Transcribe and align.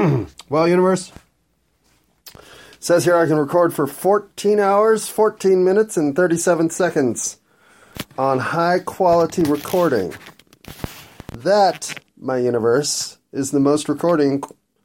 well, 0.48 0.68
universe. 0.68 1.12
Says 2.78 3.04
here 3.04 3.16
I 3.16 3.26
can 3.26 3.36
record 3.36 3.74
for 3.74 3.86
14 3.86 4.58
hours, 4.58 5.08
14 5.08 5.64
minutes, 5.64 5.96
and 5.96 6.16
37 6.16 6.70
seconds 6.70 7.38
on 8.16 8.38
high 8.38 8.78
quality 8.78 9.42
recording. 9.42 10.14
That, 11.32 12.02
my 12.16 12.38
universe, 12.38 13.18
is 13.32 13.50
the 13.50 13.60
most 13.60 13.88
recording, 13.88 14.42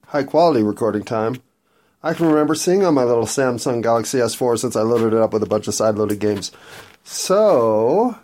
high 0.07 0.23
quality 0.23 0.63
recording 0.63 1.03
time 1.03 1.41
I 2.05 2.13
can 2.13 2.27
remember 2.27 2.53
seeing 2.53 2.85
on 2.85 2.93
my 2.93 3.03
little 3.03 3.25
Samsung 3.25 3.81
Galaxy 3.81 4.19
S4 4.19 4.59
since 4.59 4.75
I 4.75 4.81
loaded 4.81 5.13
it 5.13 5.19
up 5.19 5.33
with 5.33 5.41
a 5.41 5.47
bunch 5.47 5.67
of 5.67 5.73
side 5.73 5.95
loaded 5.95 6.19
games. 6.19 6.51
So, 7.03 8.15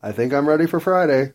I 0.00 0.12
think 0.12 0.32
I'm 0.32 0.48
ready 0.48 0.66
for 0.66 0.78
Friday. 0.78 1.32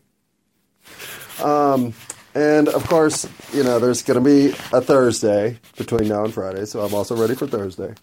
Um, 1.38 1.92
and 2.34 2.68
of 2.68 2.86
course, 2.86 3.28
you 3.52 3.62
know, 3.62 3.78
there's 3.78 4.02
going 4.02 4.22
to 4.22 4.24
be 4.24 4.56
a 4.72 4.80
Thursday 4.80 5.58
between 5.76 6.08
now 6.08 6.24
and 6.24 6.32
Friday, 6.32 6.64
so 6.64 6.80
I'm 6.80 6.94
also 6.94 7.16
ready 7.16 7.34
for 7.34 7.46
Thursday. 7.46 7.94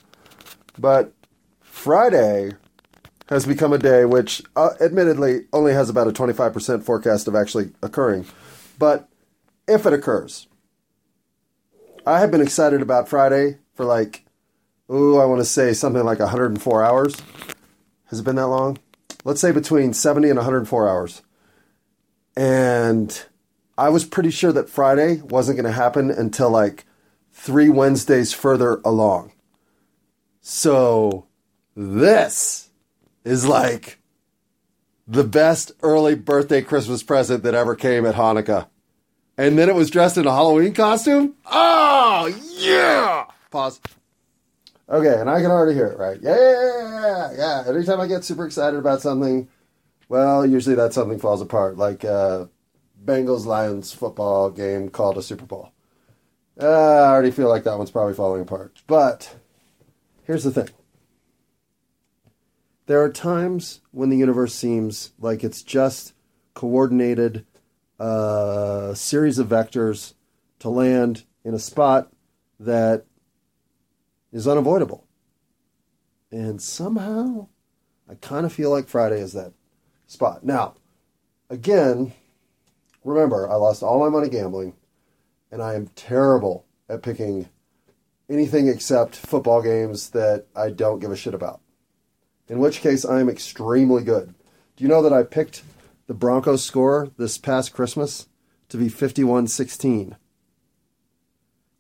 But 0.78 1.14
Friday 1.62 2.52
has 3.30 3.46
become 3.46 3.74
a 3.74 3.78
day 3.78 4.06
which, 4.06 4.42
uh, 4.56 4.72
admittedly, 4.82 5.46
only 5.54 5.74
has 5.74 5.90
about 5.90 6.08
a 6.08 6.12
25% 6.12 6.84
forecast 6.84 7.28
of 7.28 7.36
actually 7.36 7.72
occurring. 7.82 8.26
But 8.78 9.08
if 9.68 9.86
it 9.86 9.94
occurs, 9.94 10.48
I 12.06 12.20
have 12.20 12.32
been 12.32 12.42
excited 12.42 12.82
about 12.82 13.08
Friday 13.08 13.58
for 13.76 13.86
like, 13.86 14.26
ooh, 14.92 15.18
I 15.20 15.26
want 15.26 15.42
to 15.42 15.46
say 15.46 15.74
something 15.74 16.04
like 16.04 16.20
104 16.20 16.84
hours. 16.84 17.22
Has 18.06 18.20
it 18.20 18.24
been 18.24 18.38
that 18.38 18.48
long? 18.48 18.80
Let's 19.24 19.42
say 19.42 19.52
between 19.52 19.94
70 19.94 20.30
and 20.30 20.38
104 20.38 20.90
hours. 20.90 21.22
And 22.36 23.26
I 23.80 23.88
was 23.88 24.04
pretty 24.04 24.30
sure 24.30 24.52
that 24.52 24.70
Friday 24.70 25.22
wasn't 25.22 25.56
going 25.56 25.72
to 25.72 25.72
happen 25.72 26.12
until 26.12 26.50
like 26.50 26.84
three 27.32 27.70
Wednesdays 27.70 28.34
further 28.34 28.82
along. 28.84 29.32
So 30.42 31.28
this 31.78 32.72
is 33.24 33.48
like 33.48 34.00
the 35.08 35.24
best 35.24 35.72
early 35.82 36.16
birthday 36.16 36.62
Christmas 36.62 37.04
present 37.04 37.42
that 37.44 37.56
ever 37.56 37.74
came 37.74 38.06
at 38.06 38.16
Hanukkah. 38.16 38.68
And 39.38 39.58
then 39.58 39.70
it 39.70 39.76
was 39.76 39.90
dressed 39.90 40.18
in 40.18 40.28
a 40.28 40.32
Halloween 40.32 40.74
costume? 40.74 41.36
Oh, 41.46 42.28
yeah! 42.58 43.28
Pause. 43.50 43.80
Okay, 44.90 45.22
and 45.22 45.30
I 45.30 45.40
can 45.40 45.52
already 45.52 45.74
hear 45.74 45.88
it, 45.88 45.98
right? 45.98 46.20
Yeah, 46.22 46.36
yeah, 46.36 47.32
yeah. 47.38 47.64
Anytime 47.66 48.02
I 48.02 48.08
get 48.08 48.26
super 48.26 48.46
excited 48.46 48.78
about 48.78 49.00
something, 49.00 49.48
well, 50.10 50.46
usually 50.46 50.76
that 50.76 50.92
something 50.92 51.18
falls 51.18 51.42
apart. 51.42 51.78
Like, 51.78 52.04
uh, 52.04 52.48
Bengals 53.04 53.46
Lions 53.46 53.94
football 53.94 54.50
game 54.50 54.90
called 54.90 55.18
a 55.18 55.22
Super 55.22 55.46
Bowl. 55.46 55.72
Uh, 56.62 56.66
I 56.68 57.10
already 57.10 57.32
feel 57.32 57.48
like 57.48 57.64
that 57.64 57.78
one's 57.78 57.92
probably 57.92 58.14
falling 58.14 58.42
apart. 58.42 58.82
But 58.88 59.36
here's 60.24 60.44
the 60.44 60.52
thing 60.52 60.70
there 62.86 63.02
are 63.04 63.12
times 63.12 63.82
when 63.92 64.10
the 64.10 64.18
universe 64.18 64.54
seems 64.54 65.12
like 65.20 65.44
it's 65.44 65.62
just 65.62 66.14
coordinated 66.54 67.46
a 68.00 68.94
series 68.96 69.38
of 69.40 69.48
vectors 69.48 70.14
to 70.60 70.70
land 70.70 71.24
in 71.44 71.54
a 71.54 71.60
spot 71.60 72.12
that 72.60 73.06
is 74.32 74.48
unavoidable. 74.48 75.06
And 76.32 76.62
somehow, 76.62 77.48
I 78.10 78.16
kind 78.16 78.46
of 78.46 78.54
feel 78.54 78.70
like 78.70 78.88
Friday 78.88 79.20
is 79.20 79.34
that 79.34 79.54
spot. 80.08 80.44
Now, 80.44 80.76
again, 81.50 82.14
remember, 83.04 83.50
I 83.50 83.56
lost 83.56 83.84
all 83.84 84.00
my 84.00 84.10
money 84.10 84.30
gambling, 84.30 84.76
and 85.52 85.62
I 85.62 85.76
am 85.76 85.88
terrible 85.96 86.66
at 86.88 87.04
picking 87.04 87.50
anything 88.30 88.68
except 88.68 89.16
football 89.16 89.62
games 89.62 90.12
that 90.12 90.46
I 90.56 90.70
don't 90.70 91.00
give 91.00 91.12
a 91.12 91.16
shit 91.16 91.34
about. 91.34 91.62
In 92.48 92.60
which 92.60 92.82
case, 92.82 93.06
I 93.06 93.20
am 93.20 93.30
extremely 93.30 94.04
good. 94.04 94.34
Do 94.76 94.84
you 94.84 94.88
know 94.88 95.02
that 95.02 95.14
I 95.14 95.24
picked 95.24 95.64
the 96.08 96.14
Broncos 96.14 96.64
score 96.64 97.12
this 97.18 97.38
past 97.38 97.74
Christmas 97.74 98.28
to 98.70 98.78
be 98.78 98.90
51 98.90 99.48
16? 99.48 100.16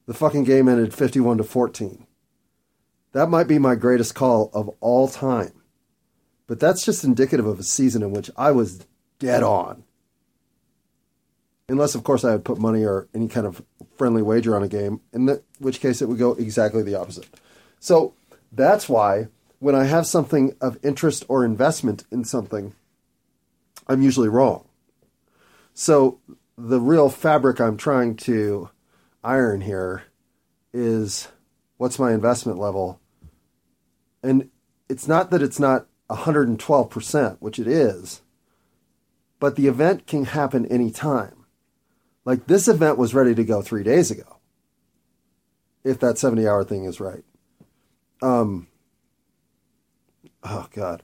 The 0.05 0.13
fucking 0.13 0.43
game 0.43 0.67
ended 0.67 0.93
51 0.93 1.37
to 1.37 1.43
14. 1.43 2.05
That 3.11 3.29
might 3.29 3.47
be 3.47 3.59
my 3.59 3.75
greatest 3.75 4.15
call 4.15 4.49
of 4.53 4.69
all 4.79 5.07
time. 5.07 5.53
But 6.47 6.59
that's 6.59 6.83
just 6.83 7.03
indicative 7.03 7.45
of 7.45 7.59
a 7.59 7.63
season 7.63 8.01
in 8.01 8.11
which 8.11 8.31
I 8.35 8.51
was 8.51 8.85
dead 9.19 9.43
on 9.43 9.83
unless 11.69 11.95
of 11.95 12.03
course 12.03 12.23
I 12.23 12.31
would 12.31 12.45
put 12.45 12.57
money 12.57 12.83
or 12.83 13.07
any 13.13 13.27
kind 13.27 13.45
of 13.45 13.63
friendly 13.97 14.21
wager 14.21 14.55
on 14.55 14.63
a 14.63 14.67
game, 14.67 15.01
in 15.13 15.25
that, 15.25 15.43
which 15.59 15.79
case 15.79 16.01
it 16.01 16.07
would 16.07 16.19
go 16.19 16.31
exactly 16.31 16.83
the 16.83 16.95
opposite. 16.95 17.27
So 17.79 18.13
that's 18.51 18.89
why 18.89 19.27
when 19.59 19.75
I 19.75 19.85
have 19.85 20.07
something 20.07 20.55
of 20.61 20.83
interest 20.83 21.25
or 21.27 21.45
investment 21.45 22.05
in 22.11 22.23
something, 22.23 22.73
I'm 23.87 24.01
usually 24.01 24.29
wrong. 24.29 24.65
So 25.73 26.19
the 26.57 26.79
real 26.79 27.09
fabric 27.09 27.59
I'm 27.59 27.77
trying 27.77 28.15
to 28.17 28.69
iron 29.23 29.61
here 29.61 30.03
is 30.73 31.27
what's 31.77 31.99
my 31.99 32.13
investment 32.13 32.57
level? 32.57 32.99
And 34.21 34.49
it's 34.89 35.07
not 35.07 35.31
that 35.31 35.41
it's 35.41 35.59
not 35.59 35.87
112%, 36.09 37.37
which 37.39 37.59
it 37.59 37.67
is, 37.67 38.21
but 39.39 39.55
the 39.55 39.67
event 39.67 40.07
can 40.07 40.25
happen 40.25 40.65
anytime. 40.65 41.38
Like 42.29 42.45
this 42.45 42.67
event 42.67 42.99
was 42.99 43.15
ready 43.15 43.33
to 43.33 43.43
go 43.43 43.63
three 43.63 43.81
days 43.81 44.11
ago. 44.11 44.37
If 45.83 45.99
that 46.01 46.19
70 46.19 46.47
hour 46.47 46.63
thing 46.63 46.85
is 46.85 46.99
right. 46.99 47.23
Um, 48.21 48.67
oh, 50.43 50.67
God. 50.71 51.01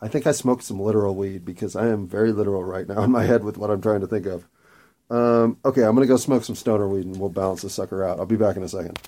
I 0.00 0.06
think 0.06 0.24
I 0.24 0.30
smoked 0.30 0.62
some 0.62 0.78
literal 0.78 1.16
weed 1.16 1.44
because 1.44 1.74
I 1.74 1.88
am 1.88 2.06
very 2.06 2.30
literal 2.30 2.62
right 2.62 2.86
now 2.86 3.02
in 3.02 3.10
my 3.10 3.24
head 3.24 3.42
with 3.42 3.58
what 3.58 3.70
I'm 3.70 3.80
trying 3.80 4.02
to 4.02 4.06
think 4.06 4.26
of. 4.26 4.46
Um, 5.10 5.58
okay, 5.64 5.82
I'm 5.82 5.96
going 5.96 6.06
to 6.06 6.12
go 6.12 6.16
smoke 6.16 6.44
some 6.44 6.54
stoner 6.54 6.86
weed 6.86 7.06
and 7.06 7.18
we'll 7.18 7.28
balance 7.28 7.62
the 7.62 7.70
sucker 7.70 8.04
out. 8.04 8.20
I'll 8.20 8.26
be 8.26 8.36
back 8.36 8.54
in 8.54 8.62
a 8.62 8.68
second. 8.68 9.00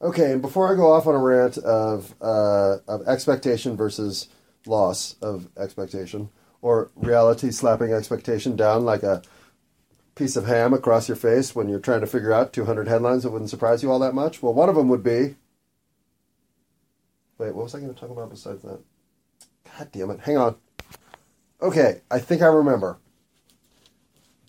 Okay, 0.00 0.32
and 0.32 0.40
before 0.40 0.72
I 0.72 0.74
go 0.74 0.90
off 0.90 1.06
on 1.06 1.14
a 1.14 1.18
rant 1.18 1.58
of, 1.58 2.14
uh, 2.22 2.78
of 2.88 3.06
expectation 3.06 3.76
versus 3.76 4.28
loss 4.64 5.16
of 5.20 5.50
expectation, 5.58 6.30
or 6.62 6.90
reality 6.96 7.50
slapping 7.50 7.92
expectation 7.92 8.56
down 8.56 8.86
like 8.86 9.02
a 9.02 9.20
piece 10.16 10.34
of 10.34 10.46
ham 10.46 10.74
across 10.74 11.08
your 11.08 11.16
face 11.16 11.54
when 11.54 11.68
you're 11.68 11.78
trying 11.78 12.00
to 12.00 12.06
figure 12.06 12.32
out 12.32 12.52
200 12.52 12.88
headlines 12.88 13.22
that 13.22 13.30
wouldn't 13.30 13.50
surprise 13.50 13.82
you 13.82 13.92
all 13.92 14.00
that 14.00 14.14
much? 14.14 14.42
Well, 14.42 14.54
one 14.54 14.68
of 14.68 14.74
them 14.74 14.88
would 14.88 15.04
be. 15.04 15.36
Wait, 17.38 17.54
what 17.54 17.64
was 17.64 17.74
I 17.74 17.80
going 17.80 17.94
to 17.94 18.00
talk 18.00 18.10
about 18.10 18.30
besides 18.30 18.62
that? 18.62 18.80
God 19.78 19.88
damn 19.92 20.10
it. 20.10 20.20
Hang 20.20 20.38
on. 20.38 20.56
Okay, 21.60 22.00
I 22.10 22.18
think 22.18 22.42
I 22.42 22.46
remember. 22.46 22.98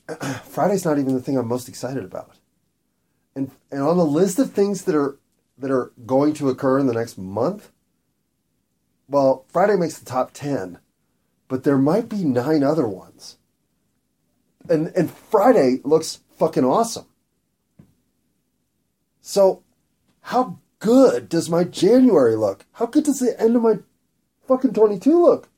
Friday's 0.45 0.85
not 0.85 0.97
even 0.97 1.13
the 1.13 1.22
thing 1.22 1.38
I'm 1.38 1.47
most 1.47 1.67
excited 1.67 2.03
about. 2.03 2.31
And 3.35 3.51
and 3.69 3.81
on 3.81 3.97
the 3.97 4.05
list 4.05 4.39
of 4.39 4.51
things 4.51 4.85
that 4.85 4.95
are 4.95 5.17
that 5.57 5.69
are 5.69 5.91
going 6.05 6.34
to 6.35 6.49
occur 6.49 6.79
in 6.79 6.88
the 6.88 6.94
next 6.94 7.17
month, 7.17 7.72
well, 9.09 9.45
Friday 9.49 9.75
makes 9.75 9.99
the 9.99 10.05
top 10.05 10.31
10, 10.34 10.79
but 11.47 11.63
there 11.63 11.78
might 11.78 12.07
be 12.09 12.23
nine 12.23 12.63
other 12.63 12.88
ones 12.88 13.38
and 14.69 14.88
and 14.95 15.11
Friday 15.11 15.79
looks 15.83 16.22
fucking 16.38 16.66
awesome. 16.66 17.05
So, 19.22 19.63
how 20.22 20.59
good 20.79 21.29
does 21.29 21.50
my 21.50 21.63
January 21.63 22.35
look? 22.35 22.66
How 22.73 22.85
good 22.85 23.03
does 23.03 23.19
the 23.19 23.39
end 23.39 23.55
of 23.55 23.61
my 23.61 23.79
fucking 24.47 24.73
22 24.73 25.22
look? 25.22 25.50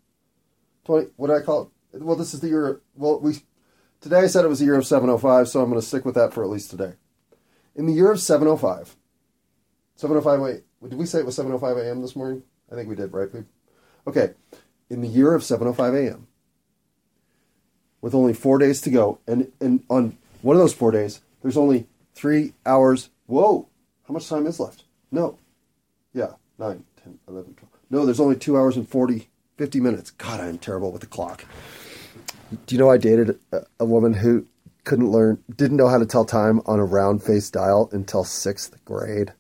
20 0.86 1.10
what 1.18 1.28
do 1.28 1.36
I 1.36 1.42
call 1.42 1.72
it? 1.94 2.02
Well, 2.02 2.16
this 2.16 2.34
is 2.34 2.40
the 2.40 2.48
year 2.48 2.82
well, 2.96 3.20
we 3.20 3.36
today 4.02 4.22
I 4.22 4.28
said 4.28 4.46
it 4.46 4.50
was 4.50 4.60
the 4.60 4.66
year 4.66 4.76
of 4.76 4.88
705, 4.88 5.48
so 5.48 5.62
I'm 5.62 5.70
going 5.70 5.82
to 5.82 5.86
stick 5.86 6.06
with 6.06 6.16
that 6.16 6.34
for 6.34 6.44
at 6.44 6.50
least 6.50 6.72
today. 6.72 6.94
In 7.76 7.86
the 7.86 7.94
year 7.94 8.12
of 8.12 8.20
705. 8.20 8.96
705 9.96 10.40
wait, 10.40 10.90
did 10.90 10.98
we 10.98 11.06
say 11.06 11.20
it 11.20 11.26
was 11.26 11.36
705 11.36 11.78
a.m. 11.78 12.02
this 12.02 12.16
morning? 12.16 12.44
I 12.72 12.76
think 12.76 12.88
we 12.88 12.96
did, 12.96 13.12
right? 13.12 13.30
Okay. 14.08 14.34
In 14.90 15.02
the 15.02 15.08
year 15.08 15.34
of 15.34 15.44
705 15.44 15.94
a.m 15.94 16.29
with 18.02 18.14
only 18.16 18.34
four 18.34 18.58
days 18.58 18.82
to 18.82 18.90
go. 18.90 19.20
And, 19.28 19.52
and 19.60 19.84
on 19.90 20.18
one 20.42 20.56
of 20.56 20.62
those 20.62 20.74
four 20.74 20.92
days, 20.92 21.22
there's 21.42 21.58
only 21.58 21.88
three 22.14 22.54
hours. 22.66 23.10
Whoa! 23.28 23.68
How 24.08 24.14
much 24.14 24.28
time 24.28 24.48
is 24.48 24.60
left? 24.60 24.84
No. 25.12 25.38
Yeah, 26.14 26.34
9, 26.58 26.84
10, 27.04 27.20
11, 27.28 27.54
12. 27.54 27.70
No, 27.90 28.06
there's 28.06 28.20
only 28.20 28.36
two 28.36 28.58
hours 28.58 28.76
and 28.76 28.88
40, 28.88 29.30
50 29.58 29.80
minutes. 29.80 30.12
God, 30.12 30.40
I'm 30.40 30.58
terrible 30.58 30.92
with 30.92 31.02
the 31.02 31.08
clock. 31.08 31.46
Do 32.66 32.76
you 32.76 32.80
know 32.80 32.90
I 32.90 32.98
dated 32.98 33.40
a, 33.52 33.62
a 33.80 33.86
woman 33.86 34.14
who 34.14 34.48
couldn't 34.84 35.12
learn, 35.12 35.44
didn't 35.56 35.78
know 35.78 35.88
how 35.88 36.00
to 36.00 36.06
tell 36.06 36.26
time 36.26 36.62
on 36.66 36.80
a 36.80 36.86
round 36.86 37.24
face 37.24 37.50
dial 37.50 37.90
until 37.92 38.24
sixth 38.24 38.84
grade? 38.86 39.34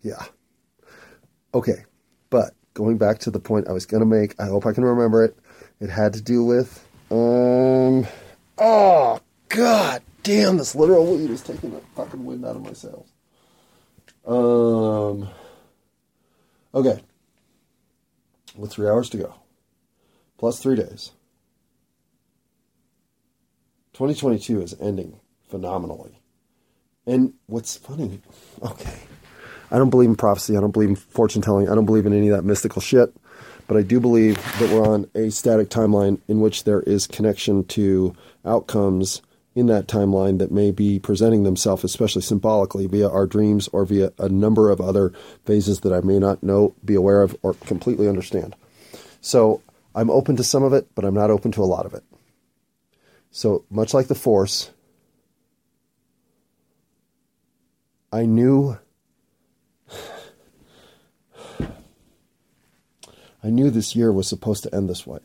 Yeah. 0.00 0.24
Okay, 1.54 1.84
but 2.30 2.54
going 2.74 2.96
back 2.96 3.18
to 3.20 3.30
the 3.30 3.38
point 3.38 3.68
I 3.68 3.72
was 3.72 3.86
going 3.86 4.00
to 4.00 4.06
make, 4.06 4.34
I 4.40 4.46
hope 4.46 4.66
I 4.66 4.72
can 4.72 4.84
remember 4.84 5.24
it. 5.24 5.36
It 5.82 5.90
had 5.90 6.12
to 6.12 6.20
do 6.22 6.44
with, 6.44 6.86
um, 7.10 8.06
oh, 8.56 9.18
god 9.48 10.00
damn, 10.22 10.56
this 10.56 10.76
literal 10.76 11.06
weed 11.06 11.28
is 11.28 11.42
taking 11.42 11.72
the 11.72 11.80
fucking 11.96 12.24
wind 12.24 12.44
out 12.44 12.54
of 12.54 12.62
my 12.62 12.72
sails. 12.72 13.08
Um. 14.24 15.28
Okay. 16.72 17.02
With 18.56 18.70
three 18.70 18.88
hours 18.88 19.10
to 19.10 19.16
go, 19.16 19.34
plus 20.38 20.60
three 20.60 20.76
days. 20.76 21.10
2022 23.94 24.62
is 24.62 24.76
ending 24.80 25.18
phenomenally. 25.48 26.20
And 27.08 27.34
what's 27.46 27.76
funny, 27.76 28.20
okay, 28.62 28.98
I 29.72 29.78
don't 29.78 29.90
believe 29.90 30.10
in 30.10 30.14
prophecy. 30.14 30.56
I 30.56 30.60
don't 30.60 30.70
believe 30.70 30.90
in 30.90 30.96
fortune 30.96 31.42
telling. 31.42 31.68
I 31.68 31.74
don't 31.74 31.86
believe 31.86 32.06
in 32.06 32.12
any 32.12 32.28
of 32.28 32.36
that 32.36 32.44
mystical 32.44 32.80
shit. 32.80 33.12
But 33.72 33.78
I 33.78 33.84
do 33.84 34.00
believe 34.00 34.36
that 34.58 34.70
we're 34.70 34.86
on 34.86 35.08
a 35.14 35.30
static 35.30 35.70
timeline 35.70 36.20
in 36.28 36.42
which 36.42 36.64
there 36.64 36.82
is 36.82 37.06
connection 37.06 37.64
to 37.68 38.14
outcomes 38.44 39.22
in 39.54 39.64
that 39.68 39.86
timeline 39.86 40.38
that 40.40 40.50
may 40.50 40.70
be 40.70 40.98
presenting 40.98 41.44
themselves, 41.44 41.82
especially 41.82 42.20
symbolically, 42.20 42.86
via 42.86 43.08
our 43.08 43.26
dreams 43.26 43.70
or 43.72 43.86
via 43.86 44.12
a 44.18 44.28
number 44.28 44.68
of 44.68 44.82
other 44.82 45.10
phases 45.46 45.80
that 45.80 45.92
I 45.94 46.02
may 46.02 46.18
not 46.18 46.42
know, 46.42 46.74
be 46.84 46.94
aware 46.94 47.22
of, 47.22 47.34
or 47.40 47.54
completely 47.54 48.08
understand. 48.08 48.54
So 49.22 49.62
I'm 49.94 50.10
open 50.10 50.36
to 50.36 50.44
some 50.44 50.62
of 50.62 50.74
it, 50.74 50.88
but 50.94 51.06
I'm 51.06 51.14
not 51.14 51.30
open 51.30 51.50
to 51.52 51.62
a 51.62 51.64
lot 51.64 51.86
of 51.86 51.94
it. 51.94 52.04
So, 53.30 53.64
much 53.70 53.94
like 53.94 54.08
the 54.08 54.14
Force, 54.14 54.70
I 58.12 58.26
knew. 58.26 58.76
I 63.42 63.50
knew 63.50 63.70
this 63.70 63.96
year 63.96 64.12
was 64.12 64.28
supposed 64.28 64.62
to 64.62 64.74
end 64.74 64.88
this 64.88 65.06
way. 65.06 65.18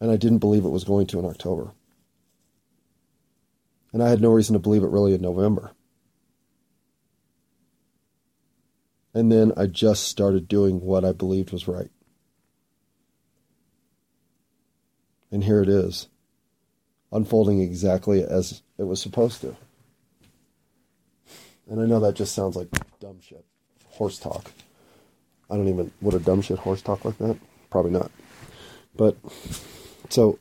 And 0.00 0.10
I 0.10 0.16
didn't 0.16 0.38
believe 0.38 0.64
it 0.64 0.70
was 0.70 0.84
going 0.84 1.06
to 1.08 1.18
in 1.18 1.24
October. 1.24 1.72
And 3.92 4.02
I 4.02 4.08
had 4.08 4.20
no 4.20 4.30
reason 4.30 4.54
to 4.54 4.58
believe 4.58 4.82
it 4.82 4.90
really 4.90 5.14
in 5.14 5.20
November. 5.20 5.72
And 9.12 9.30
then 9.30 9.52
I 9.56 9.66
just 9.66 10.08
started 10.08 10.48
doing 10.48 10.80
what 10.80 11.04
I 11.04 11.12
believed 11.12 11.52
was 11.52 11.68
right. 11.68 11.90
And 15.30 15.44
here 15.44 15.62
it 15.62 15.68
is, 15.68 16.08
unfolding 17.12 17.60
exactly 17.60 18.24
as 18.24 18.62
it 18.78 18.84
was 18.84 19.00
supposed 19.00 19.40
to. 19.42 19.56
And 21.68 21.80
I 21.80 21.86
know 21.86 22.00
that 22.00 22.14
just 22.14 22.34
sounds 22.34 22.56
like 22.56 22.68
dumb 23.00 23.20
shit, 23.20 23.44
horse 23.86 24.18
talk. 24.18 24.50
I 25.54 25.56
don't 25.56 25.68
even, 25.68 25.92
would 26.00 26.14
a 26.14 26.18
dumb 26.18 26.42
shit 26.42 26.58
horse 26.58 26.82
talk 26.82 27.04
like 27.04 27.18
that? 27.18 27.36
Probably 27.70 27.92
not. 27.92 28.10
But, 28.96 29.16
so 30.10 30.40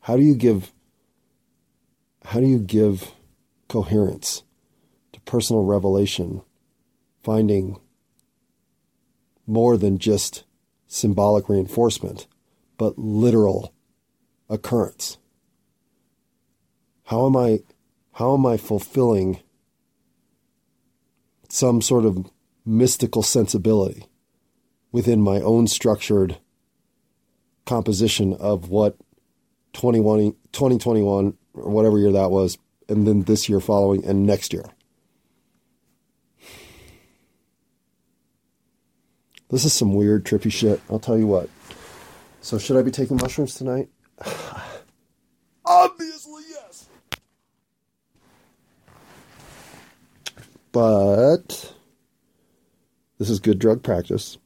how 0.00 0.16
do 0.16 0.24
you 0.24 0.34
give 0.34 0.72
how 2.24 2.40
do 2.40 2.46
you 2.46 2.58
give 2.58 3.12
coherence 3.68 4.42
to 5.12 5.20
personal 5.20 5.62
revelation 5.62 6.42
finding 7.22 7.78
more 9.46 9.76
than 9.76 9.98
just 9.98 10.42
symbolic 10.88 11.48
reinforcement 11.48 12.26
but 12.76 12.98
literal 12.98 13.72
occurrence 14.48 15.18
how 17.04 17.24
am 17.26 17.36
i 17.36 17.60
how 18.14 18.34
am 18.34 18.44
i 18.44 18.56
fulfilling 18.56 19.38
some 21.52 21.82
sort 21.82 22.04
of 22.04 22.30
mystical 22.64 23.22
sensibility 23.22 24.06
within 24.92 25.20
my 25.20 25.40
own 25.40 25.66
structured 25.66 26.38
composition 27.66 28.32
of 28.34 28.68
what 28.68 28.96
2021 29.72 31.36
or 31.54 31.70
whatever 31.70 31.98
year 31.98 32.12
that 32.12 32.30
was, 32.30 32.58
and 32.88 33.06
then 33.06 33.22
this 33.22 33.48
year 33.48 33.60
following, 33.60 34.04
and 34.04 34.26
next 34.26 34.52
year. 34.52 34.64
This 39.50 39.64
is 39.64 39.72
some 39.72 39.94
weird, 39.94 40.24
trippy 40.24 40.52
shit. 40.52 40.80
I'll 40.88 41.00
tell 41.00 41.18
you 41.18 41.26
what. 41.26 41.48
So, 42.40 42.56
should 42.56 42.76
I 42.76 42.82
be 42.82 42.90
taking 42.90 43.16
mushrooms 43.16 43.54
tonight? 43.54 43.88
Obviously, 45.64 46.42
yes. 46.48 46.88
But 50.72 51.74
this 53.18 53.30
is 53.30 53.40
good 53.40 53.58
drug 53.58 53.82
practice. 53.82 54.38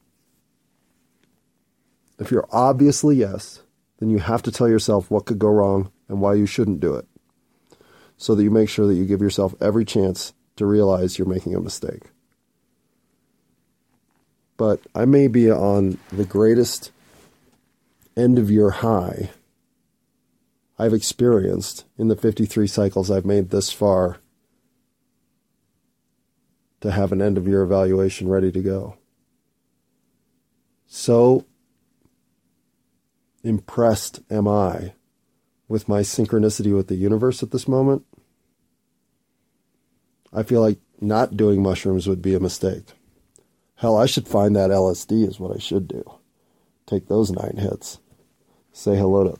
If 2.19 2.31
you're 2.31 2.47
obviously 2.51 3.17
yes, 3.17 3.61
then 3.99 4.09
you 4.09 4.19
have 4.19 4.41
to 4.43 4.51
tell 4.51 4.67
yourself 4.67 5.11
what 5.11 5.25
could 5.25 5.39
go 5.39 5.49
wrong 5.49 5.91
and 6.07 6.21
why 6.21 6.33
you 6.33 6.45
shouldn't 6.45 6.79
do 6.79 6.95
it 6.95 7.07
so 8.17 8.35
that 8.35 8.43
you 8.43 8.51
make 8.51 8.69
sure 8.69 8.87
that 8.87 8.95
you 8.95 9.05
give 9.05 9.21
yourself 9.21 9.53
every 9.61 9.85
chance 9.85 10.33
to 10.55 10.65
realize 10.65 11.17
you're 11.17 11.27
making 11.27 11.53
a 11.53 11.59
mistake. 11.59 12.03
But 14.57 14.79
I 14.95 15.05
may 15.05 15.27
be 15.27 15.51
on 15.51 15.97
the 16.11 16.23
greatest 16.23 16.91
end 18.15 18.39
of 18.39 18.49
year 18.49 18.69
high 18.69 19.31
I've 20.77 20.93
experienced 20.93 21.85
in 21.97 22.09
the 22.09 22.15
53 22.15 22.67
cycles 22.67 23.09
I've 23.09 23.25
made 23.25 23.49
this 23.49 23.71
far 23.71 24.17
to 26.85 26.91
have 26.91 27.11
an 27.11 27.21
end 27.21 27.35
of 27.37 27.47
year 27.47 27.63
evaluation 27.63 28.29
ready 28.29 28.51
to 28.51 28.61
go. 28.61 28.95
So 30.85 31.45
impressed 33.43 34.21
am 34.29 34.47
I 34.47 34.93
with 35.67 35.89
my 35.89 36.01
synchronicity 36.01 36.75
with 36.75 36.87
the 36.87 36.95
universe 36.95 37.41
at 37.41 37.49
this 37.49 37.67
moment? 37.67 38.05
I 40.31 40.43
feel 40.43 40.61
like 40.61 40.77
not 41.01 41.35
doing 41.35 41.63
mushrooms 41.63 42.07
would 42.07 42.21
be 42.21 42.35
a 42.35 42.39
mistake. 42.39 42.83
Hell, 43.77 43.97
I 43.97 44.05
should 44.05 44.27
find 44.27 44.55
that 44.55 44.69
LSD, 44.69 45.27
is 45.27 45.39
what 45.39 45.55
I 45.55 45.59
should 45.59 45.87
do. 45.87 46.03
Take 46.85 47.07
those 47.07 47.31
nine 47.31 47.57
hits. 47.57 47.99
Say 48.73 48.95
hello 48.95 49.23
to 49.23 49.39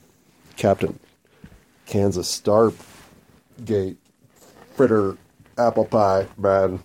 Captain 0.58 1.00
Kansas 1.86 2.42
Stargate 2.42 3.98
Fritter 4.74 5.18
Apple 5.58 5.86
Pie 5.86 6.28
Man, 6.38 6.84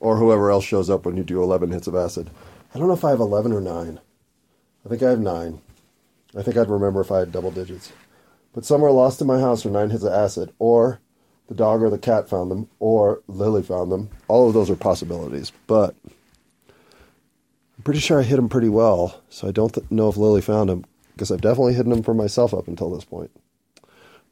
or 0.00 0.16
whoever 0.16 0.50
else 0.50 0.64
shows 0.64 0.90
up 0.90 1.06
when 1.06 1.16
you 1.16 1.22
do 1.22 1.42
11 1.42 1.70
hits 1.70 1.86
of 1.86 1.94
acid. 1.94 2.30
I 2.74 2.78
don't 2.78 2.88
know 2.88 2.94
if 2.94 3.04
I 3.04 3.10
have 3.10 3.20
11 3.20 3.52
or 3.52 3.60
9. 3.60 4.00
I 4.84 4.88
think 4.88 5.02
I 5.02 5.10
have 5.10 5.20
9. 5.20 5.60
I 6.36 6.42
think 6.42 6.56
I'd 6.56 6.70
remember 6.70 7.00
if 7.00 7.12
I 7.12 7.20
had 7.20 7.32
double 7.32 7.50
digits. 7.50 7.92
But 8.52 8.64
somewhere 8.64 8.90
lost 8.90 9.20
in 9.20 9.26
my 9.26 9.40
house 9.40 9.64
are 9.64 9.70
nine 9.70 9.90
hits 9.90 10.02
of 10.02 10.12
acid, 10.12 10.52
or 10.58 11.00
the 11.48 11.54
dog 11.54 11.82
or 11.82 11.90
the 11.90 11.98
cat 11.98 12.28
found 12.28 12.50
them, 12.50 12.68
or 12.78 13.22
Lily 13.28 13.62
found 13.62 13.92
them. 13.92 14.10
All 14.28 14.48
of 14.48 14.54
those 14.54 14.70
are 14.70 14.76
possibilities. 14.76 15.52
But 15.66 15.94
I'm 16.04 17.84
pretty 17.84 18.00
sure 18.00 18.20
I 18.20 18.24
hit 18.24 18.36
them 18.36 18.48
pretty 18.48 18.68
well, 18.68 19.22
so 19.28 19.48
I 19.48 19.52
don't 19.52 19.74
th- 19.74 19.90
know 19.90 20.08
if 20.08 20.16
Lily 20.16 20.40
found 20.40 20.68
them, 20.68 20.84
because 21.12 21.30
I've 21.30 21.40
definitely 21.40 21.74
hidden 21.74 21.90
them 21.90 22.02
for 22.02 22.14
myself 22.14 22.54
up 22.54 22.66
until 22.66 22.90
this 22.90 23.04
point. 23.04 23.30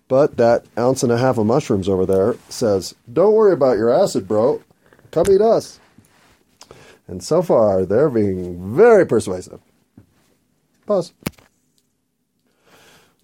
But 0.08 0.36
that 0.38 0.64
ounce 0.78 1.02
and 1.02 1.12
a 1.12 1.18
half 1.18 1.38
of 1.38 1.46
mushrooms 1.46 1.88
over 1.88 2.06
there 2.06 2.36
says, 2.48 2.94
Don't 3.12 3.34
worry 3.34 3.52
about 3.52 3.76
your 3.76 3.90
acid, 3.90 4.26
bro. 4.26 4.62
Come 5.10 5.26
eat 5.30 5.40
us. 5.40 5.80
And 7.06 7.22
so 7.22 7.42
far, 7.42 7.86
they're 7.86 8.10
being 8.10 8.74
very 8.74 9.06
persuasive. 9.06 9.60
Pause. 10.86 11.12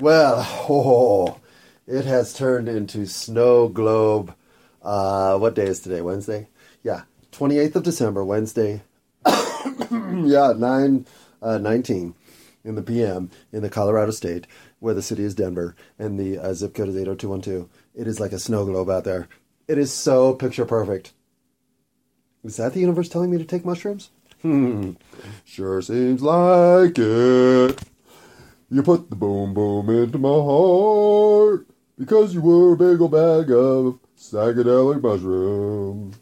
Well, 0.00 0.36
oh, 0.68 1.40
it 1.86 2.04
has 2.04 2.32
turned 2.32 2.68
into 2.68 3.06
snow 3.06 3.68
globe. 3.68 4.34
Uh, 4.82 5.38
what 5.38 5.54
day 5.54 5.66
is 5.66 5.80
today? 5.80 6.00
Wednesday? 6.00 6.48
Yeah, 6.82 7.02
28th 7.32 7.76
of 7.76 7.82
December, 7.82 8.24
Wednesday. 8.24 8.82
yeah, 9.26 10.52
9 10.56 11.06
uh, 11.42 11.58
19 11.58 12.14
in 12.64 12.74
the 12.74 12.82
PM 12.82 13.30
in 13.52 13.62
the 13.62 13.70
Colorado 13.70 14.10
state, 14.10 14.46
where 14.80 14.94
the 14.94 15.02
city 15.02 15.22
is 15.22 15.34
Denver, 15.34 15.76
and 15.98 16.18
the 16.18 16.38
uh, 16.38 16.54
zip 16.54 16.74
code 16.74 16.88
is 16.88 16.96
80212. 16.96 17.68
It 17.94 18.06
is 18.06 18.18
like 18.18 18.32
a 18.32 18.38
snow 18.38 18.64
globe 18.64 18.90
out 18.90 19.04
there. 19.04 19.28
It 19.68 19.78
is 19.78 19.92
so 19.92 20.34
picture 20.34 20.64
perfect. 20.64 21.12
Is 22.44 22.56
that 22.58 22.74
the 22.74 22.80
universe 22.80 23.08
telling 23.08 23.30
me 23.30 23.38
to 23.38 23.44
take 23.44 23.64
mushrooms? 23.64 24.10
Hmm, 24.42 24.92
sure 25.46 25.80
seems 25.80 26.20
like 26.20 26.98
it. 26.98 27.80
You 28.70 28.82
put 28.82 29.08
the 29.08 29.16
boom 29.16 29.54
boom 29.54 29.88
into 29.88 30.18
my 30.18 30.28
heart 30.28 31.66
because 31.98 32.34
you 32.34 32.42
were 32.42 32.74
a 32.74 32.76
big 32.76 33.00
old 33.00 33.12
bag 33.12 33.50
of 33.50 33.98
psychedelic 34.18 35.02
mushrooms. 35.02 36.16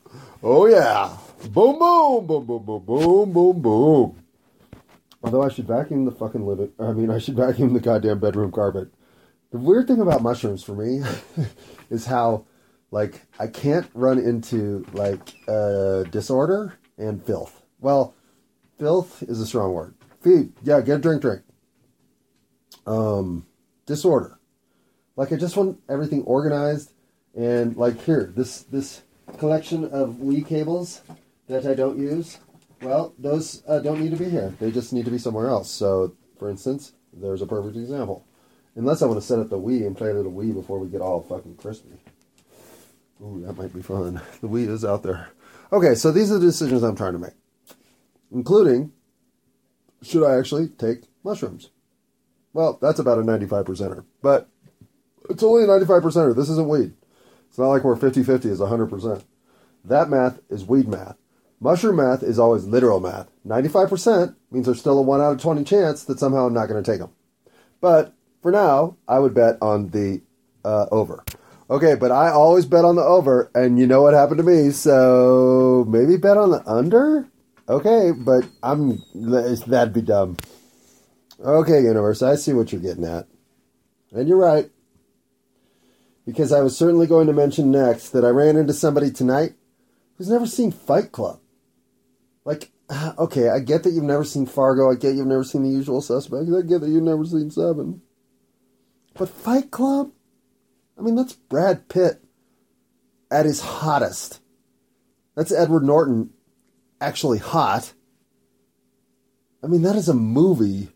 Oh 0.44 0.66
yeah. 0.66 1.16
Boom 1.50 1.80
boom 1.80 2.26
boom 2.28 2.46
boom 2.46 2.64
boom 2.64 2.84
boom 2.84 3.32
boom 3.32 3.62
boom. 3.62 4.22
Although 5.24 5.42
I 5.42 5.48
should 5.48 5.66
vacuum 5.66 6.04
the 6.04 6.12
fucking 6.12 6.46
living 6.46 6.70
I 6.78 6.92
mean 6.92 7.10
I 7.10 7.18
should 7.18 7.34
vacuum 7.34 7.72
the 7.72 7.80
goddamn 7.80 8.20
bedroom 8.20 8.52
carpet. 8.52 8.94
The 9.50 9.58
weird 9.58 9.88
thing 9.88 10.00
about 10.00 10.22
mushrooms 10.22 10.62
for 10.62 10.76
me 10.76 11.02
is 11.90 12.06
how 12.06 12.44
like 12.92 13.22
I 13.40 13.49
can't 13.49 13.90
run 13.94 14.18
into 14.20 14.87
like 14.94 15.34
uh, 15.49 16.04
disorder 16.04 16.78
and 16.99 17.25
filth. 17.25 17.62
Well, 17.80 18.14
filth 18.78 19.25
is 19.25 19.40
a 19.40 19.46
strong 19.46 19.75
word. 19.75 19.96
Feed, 20.22 20.52
yeah, 20.62 20.80
get 20.82 20.99
a 20.99 21.00
drink, 21.00 21.22
drink. 21.22 21.42
um, 22.87 23.46
disorder. 23.87 24.38
Like 25.16 25.32
I 25.32 25.37
just 25.37 25.56
want 25.56 25.80
everything 25.88 26.22
organized 26.25 26.92
and 27.37 27.76
like 27.76 28.00
here, 28.04 28.32
this 28.37 28.62
this 28.64 29.02
collection 29.38 29.84
of 29.87 30.14
Wii 30.16 30.46
cables 30.46 31.02
that 31.49 31.66
I 31.66 31.75
don't 31.75 31.99
use. 31.99 32.38
Well, 32.82 33.14
those 33.18 33.62
uh, 33.68 33.80
don't 33.80 34.00
need 34.00 34.11
to 34.12 34.16
be 34.16 34.30
here. 34.30 34.54
They 34.61 34.70
just 34.70 34.92
need 34.92 35.04
to 35.06 35.11
be 35.11 35.18
somewhere 35.18 35.49
else. 35.49 35.70
So, 35.70 36.14
for 36.38 36.50
instance, 36.50 36.92
there's 37.12 37.42
a 37.42 37.46
perfect 37.46 37.76
example. 37.76 38.26
Unless 38.76 39.02
I 39.02 39.06
want 39.06 39.20
to 39.20 39.26
set 39.26 39.38
up 39.38 39.50
the 39.50 39.58
Wii 39.58 39.87
and 39.87 39.96
play 39.96 40.11
a 40.11 40.14
little 40.14 40.32
Wii 40.32 40.54
before 40.54 40.78
we 40.78 40.88
get 40.88 41.00
all 41.02 41.22
fucking 41.22 41.56
crispy. 41.56 41.90
Ooh, 43.22 43.42
that 43.46 43.56
might 43.56 43.74
be 43.74 43.82
fun. 43.82 44.20
The 44.40 44.48
Wii 44.48 44.68
is 44.68 44.84
out 44.84 45.02
there. 45.02 45.28
Okay, 45.72 45.94
so 45.94 46.10
these 46.10 46.30
are 46.30 46.38
the 46.38 46.46
decisions 46.46 46.82
I'm 46.82 46.96
trying 46.96 47.12
to 47.12 47.18
make, 47.18 47.34
including 48.30 48.92
should 50.02 50.26
I 50.26 50.36
actually 50.38 50.68
take 50.68 51.04
mushrooms? 51.22 51.70
Well, 52.52 52.78
that's 52.82 52.98
about 52.98 53.18
a 53.18 53.24
95 53.24 53.64
percenter, 53.64 54.04
but 54.20 54.48
it's 55.30 55.42
only 55.42 55.64
a 55.64 55.66
95 55.66 56.02
percenter. 56.02 56.36
This 56.36 56.50
isn't 56.50 56.68
weed. 56.68 56.92
It's 57.48 57.58
not 57.58 57.68
like 57.68 57.84
we're 57.84 57.96
50 57.96 58.22
50 58.22 58.48
is 58.48 58.60
100%. 58.60 59.22
That 59.84 60.10
math 60.10 60.40
is 60.50 60.64
weed 60.64 60.88
math. 60.88 61.16
Mushroom 61.60 61.96
math 61.96 62.22
is 62.22 62.38
always 62.38 62.64
literal 62.64 62.98
math. 62.98 63.30
95% 63.46 64.34
means 64.50 64.66
there's 64.66 64.80
still 64.80 64.98
a 64.98 65.02
1 65.02 65.20
out 65.20 65.32
of 65.32 65.40
20 65.40 65.62
chance 65.64 66.04
that 66.04 66.18
somehow 66.18 66.46
I'm 66.46 66.54
not 66.54 66.66
going 66.66 66.82
to 66.82 66.90
take 66.90 67.00
them. 67.00 67.12
But 67.80 68.14
for 68.42 68.50
now, 68.50 68.96
I 69.06 69.20
would 69.20 69.32
bet 69.32 69.58
on 69.62 69.90
the 69.90 70.22
uh, 70.64 70.86
over. 70.90 71.24
Okay, 71.72 71.94
but 71.94 72.10
I 72.10 72.28
always 72.28 72.66
bet 72.66 72.84
on 72.84 72.96
the 72.96 73.02
over, 73.02 73.50
and 73.54 73.78
you 73.78 73.86
know 73.86 74.02
what 74.02 74.12
happened 74.12 74.36
to 74.36 74.44
me, 74.44 74.72
so 74.72 75.86
maybe 75.88 76.18
bet 76.18 76.36
on 76.36 76.50
the 76.50 76.62
under? 76.68 77.26
Okay, 77.66 78.12
but 78.14 78.44
I'm 78.62 79.02
that'd 79.14 79.94
be 79.94 80.02
dumb. 80.02 80.36
Okay, 81.42 81.80
universe, 81.80 82.20
I 82.20 82.34
see 82.34 82.52
what 82.52 82.72
you're 82.72 82.82
getting 82.82 83.06
at. 83.06 83.26
And 84.10 84.28
you're 84.28 84.36
right 84.36 84.70
because 86.26 86.52
I 86.52 86.60
was 86.60 86.76
certainly 86.76 87.06
going 87.06 87.26
to 87.28 87.32
mention 87.32 87.70
next 87.70 88.10
that 88.10 88.22
I 88.22 88.28
ran 88.28 88.58
into 88.58 88.74
somebody 88.74 89.10
tonight 89.10 89.54
who's 90.18 90.28
never 90.28 90.46
seen 90.46 90.72
Fight 90.72 91.10
Club. 91.10 91.40
Like, 92.44 92.70
uh, 92.90 93.14
okay, 93.18 93.48
I 93.48 93.60
get 93.60 93.82
that 93.84 93.92
you've 93.92 94.04
never 94.04 94.24
seen 94.24 94.44
Fargo. 94.44 94.90
I 94.90 94.94
get 94.96 95.14
you've 95.14 95.26
never 95.26 95.42
seen 95.42 95.62
The 95.62 95.70
Usual 95.70 96.02
Suspects. 96.02 96.52
I 96.52 96.60
get 96.60 96.82
that 96.82 96.90
you've 96.90 97.02
never 97.02 97.24
seen 97.24 97.50
Seven. 97.50 98.02
But 99.14 99.30
Fight 99.30 99.70
Club? 99.70 100.10
I 100.99 101.02
mean, 101.02 101.14
that's 101.14 101.32
Brad 101.32 101.88
Pitt 101.88 102.22
at 103.30 103.46
his 103.46 103.61
hottest. 103.61 104.40
That's 105.34 105.52
Edward 105.52 105.84
Norton 105.84 106.30
actually 107.00 107.38
hot. 107.38 107.92
I 109.62 109.66
mean, 109.66 109.82
that 109.82 109.96
is 109.96 110.08
a 110.08 110.14
movie 110.14 110.90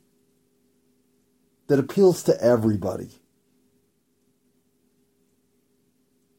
that 1.68 1.78
appeals 1.78 2.22
to 2.24 2.40
everybody. 2.40 3.10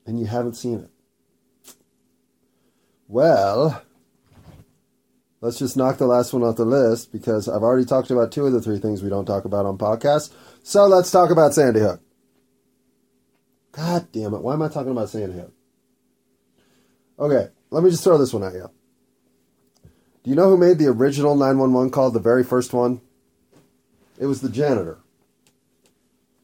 and 0.08 0.20
you 0.20 0.26
haven't 0.26 0.56
seen 0.56 0.80
it. 0.80 0.90
Well, 3.10 3.84
let's 5.42 5.60
just 5.60 5.78
knock 5.78 5.98
the 5.98 6.08
last 6.08 6.34
one 6.34 6.44
off 6.44 6.56
the 6.56 6.66
list 6.66 7.12
because 7.12 7.48
I've 7.48 7.62
already 7.62 7.86
talked 7.86 8.10
about 8.10 8.32
two 8.32 8.46
of 8.46 8.54
the 8.54 8.62
three 8.62 8.80
things 8.80 9.04
we 9.04 9.10
don't 9.10 9.26
talk 9.26 9.46
about 9.46 9.66
on 9.66 9.78
podcasts. 9.78 10.32
So 10.64 10.88
let's 10.88 11.12
talk 11.12 11.30
about 11.30 11.54
Sandy 11.54 11.82
Hook. 11.82 12.02
God 13.78 14.12
damn 14.12 14.34
it. 14.34 14.42
Why 14.42 14.54
am 14.54 14.64
I 14.64 14.70
talking 14.70 14.92
about 14.92 15.10
Sandy 15.10 15.38
Hook? 15.38 15.54
Okay, 17.20 17.50
let 17.70 17.84
me 17.84 17.92
just 17.92 18.04
throw 18.04 18.18
this 18.18 18.34
one 18.34 18.44
at 18.44 18.54
you. 18.54 18.72
Do 20.24 20.32
you 20.32 20.36
know 20.36 20.50
who 20.50 20.58
made 20.58 20.80
the 20.80 20.88
original 20.88 21.36
911 21.36 21.92
call, 21.92 22.10
the 22.10 22.20
very 22.20 22.44
first 22.44 22.74
one? 22.74 23.02
It 24.20 24.26
was 24.26 24.42
the 24.42 24.50
janitor. 24.50 24.98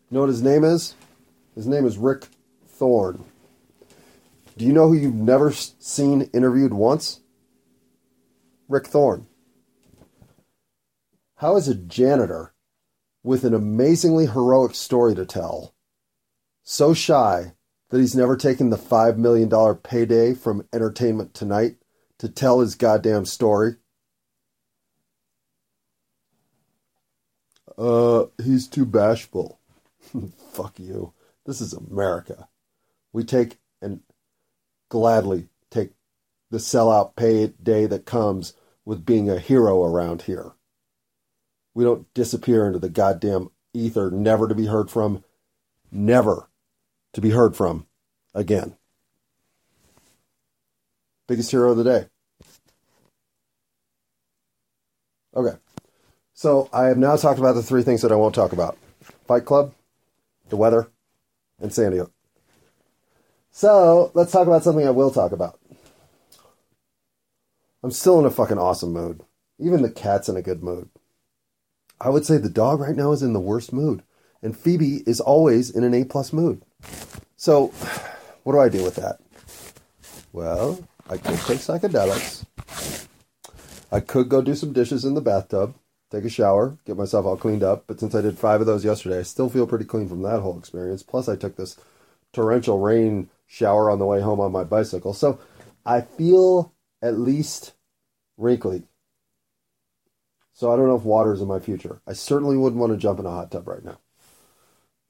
You 0.09 0.15
know 0.15 0.19
what 0.21 0.29
his 0.29 0.43
name 0.43 0.63
is? 0.63 0.93
His 1.55 1.65
name 1.65 1.87
is 1.87 1.97
Rick 1.97 2.27
Thorne. 2.67 3.25
Do 4.55 4.65
you 4.65 4.71
know 4.71 4.87
who 4.87 4.93
you've 4.93 5.15
never 5.15 5.51
seen 5.51 6.29
interviewed 6.33 6.73
once? 6.73 7.21
Rick 8.69 8.85
Thorne. 8.85 9.25
How 11.37 11.55
is 11.55 11.67
a 11.67 11.73
janitor 11.73 12.53
with 13.23 13.43
an 13.43 13.55
amazingly 13.55 14.27
heroic 14.27 14.75
story 14.75 15.15
to 15.15 15.25
tell 15.25 15.73
so 16.63 16.93
shy 16.93 17.53
that 17.89 17.99
he's 17.99 18.15
never 18.15 18.35
taken 18.35 18.69
the 18.69 18.77
$5 18.77 19.17
million 19.17 19.75
payday 19.75 20.33
from 20.33 20.67
Entertainment 20.73 21.33
Tonight 21.33 21.75
to 22.17 22.29
tell 22.29 22.59
his 22.59 22.75
goddamn 22.75 23.25
story? 23.25 23.75
Uh, 27.77 28.25
he's 28.43 28.67
too 28.67 28.85
bashful. 28.85 29.59
Fuck 30.53 30.79
you. 30.79 31.13
This 31.45 31.59
is 31.59 31.73
America. 31.73 32.47
We 33.11 33.23
take 33.23 33.59
and 33.81 34.01
gladly 34.89 35.49
take 35.69 35.91
the 36.49 36.59
sellout 36.59 37.15
pay 37.15 37.47
day 37.47 37.85
that 37.87 38.05
comes 38.05 38.53
with 38.85 39.05
being 39.05 39.29
a 39.29 39.39
hero 39.39 39.83
around 39.83 40.23
here. 40.23 40.53
We 41.73 41.83
don't 41.83 42.11
disappear 42.13 42.65
into 42.65 42.79
the 42.79 42.89
goddamn 42.89 43.49
ether, 43.73 44.11
never 44.11 44.47
to 44.47 44.55
be 44.55 44.67
heard 44.67 44.89
from, 44.91 45.23
never 45.91 46.49
to 47.13 47.21
be 47.21 47.29
heard 47.29 47.55
from 47.55 47.87
again. 48.33 48.75
Biggest 51.27 51.51
hero 51.51 51.71
of 51.71 51.77
the 51.77 51.83
day. 51.83 52.05
Okay. 55.35 55.57
So 56.33 56.69
I 56.73 56.85
have 56.85 56.97
now 56.97 57.15
talked 57.15 57.39
about 57.39 57.53
the 57.53 57.63
three 57.63 57.83
things 57.83 58.01
that 58.01 58.11
I 58.11 58.15
won't 58.15 58.35
talk 58.35 58.51
about 58.51 58.77
Fight 59.27 59.45
Club, 59.45 59.73
the 60.49 60.57
weather, 60.57 60.89
and 61.59 61.73
Sandy. 61.73 62.01
So 63.51 64.11
let's 64.13 64.31
talk 64.31 64.47
about 64.47 64.63
something 64.63 64.85
I 64.85 64.91
will 64.91 65.11
talk 65.11 65.31
about. 65.31 65.59
I'm 67.83 67.91
still 67.91 68.19
in 68.19 68.25
a 68.25 68.31
fucking 68.31 68.57
awesome 68.57 68.93
mood. 68.93 69.21
Even 69.59 69.81
the 69.81 69.91
cat's 69.91 70.27
in 70.27 70.35
a 70.35 70.41
good 70.41 70.63
mood. 70.63 70.89
I 72.01 72.09
would 72.09 72.25
say 72.25 72.37
the 72.37 72.49
dog 72.49 72.79
right 72.79 72.95
now 72.95 73.11
is 73.11 73.21
in 73.21 73.33
the 73.33 73.39
worst 73.39 73.71
mood, 73.71 74.03
and 74.43 74.55
Phoebe 74.55 75.01
is 75.07 75.19
always 75.19 75.69
in 75.69 75.83
an 75.83 75.93
A 75.93 76.03
plus 76.03 76.31
mood. 76.31 76.61
So, 77.37 77.67
what 78.43 78.53
do 78.53 78.59
I 78.59 78.69
do 78.69 78.83
with 78.83 78.95
that? 78.95 79.19
Well, 80.33 80.87
I 81.09 81.17
could 81.17 81.39
take 81.39 81.59
psychedelics. 81.59 82.45
I 83.91 83.99
could 83.99 84.29
go 84.29 84.41
do 84.41 84.55
some 84.55 84.73
dishes 84.73 85.05
in 85.05 85.13
the 85.13 85.21
bathtub, 85.21 85.75
take 86.11 86.25
a 86.25 86.29
shower, 86.29 86.77
get 86.85 86.97
myself 86.97 87.25
all 87.25 87.37
cleaned 87.37 87.63
up. 87.63 87.85
But 87.87 87.99
since 87.99 88.13
I 88.15 88.21
did 88.21 88.37
five 88.37 88.59
of 88.59 88.67
those 88.67 88.85
yesterday, 88.85 89.19
I 89.19 89.23
still 89.23 89.49
feel 89.49 89.67
pretty 89.67 89.85
clean 89.85 90.09
from 90.09 90.21
that 90.23 90.41
whole 90.41 90.57
experience. 90.57 91.03
Plus, 91.03 91.29
I 91.29 91.35
took 91.35 91.55
this 91.55 91.77
torrential 92.33 92.79
rain 92.79 93.29
shower 93.47 93.89
on 93.89 93.99
the 93.99 94.05
way 94.05 94.21
home 94.21 94.39
on 94.39 94.51
my 94.51 94.63
bicycle. 94.63 95.13
So 95.13 95.39
I 95.85 96.01
feel 96.01 96.73
at 97.01 97.19
least 97.19 97.73
wrinkly. 98.37 98.83
So 100.53 100.71
I 100.71 100.75
don't 100.75 100.87
know 100.87 100.95
if 100.95 101.03
water's 101.03 101.41
in 101.41 101.47
my 101.47 101.59
future. 101.59 102.01
I 102.07 102.13
certainly 102.13 102.57
wouldn't 102.57 102.79
want 102.79 102.93
to 102.93 102.97
jump 102.97 103.19
in 103.19 103.25
a 103.25 103.31
hot 103.31 103.51
tub 103.51 103.67
right 103.67 103.83
now. 103.83 103.99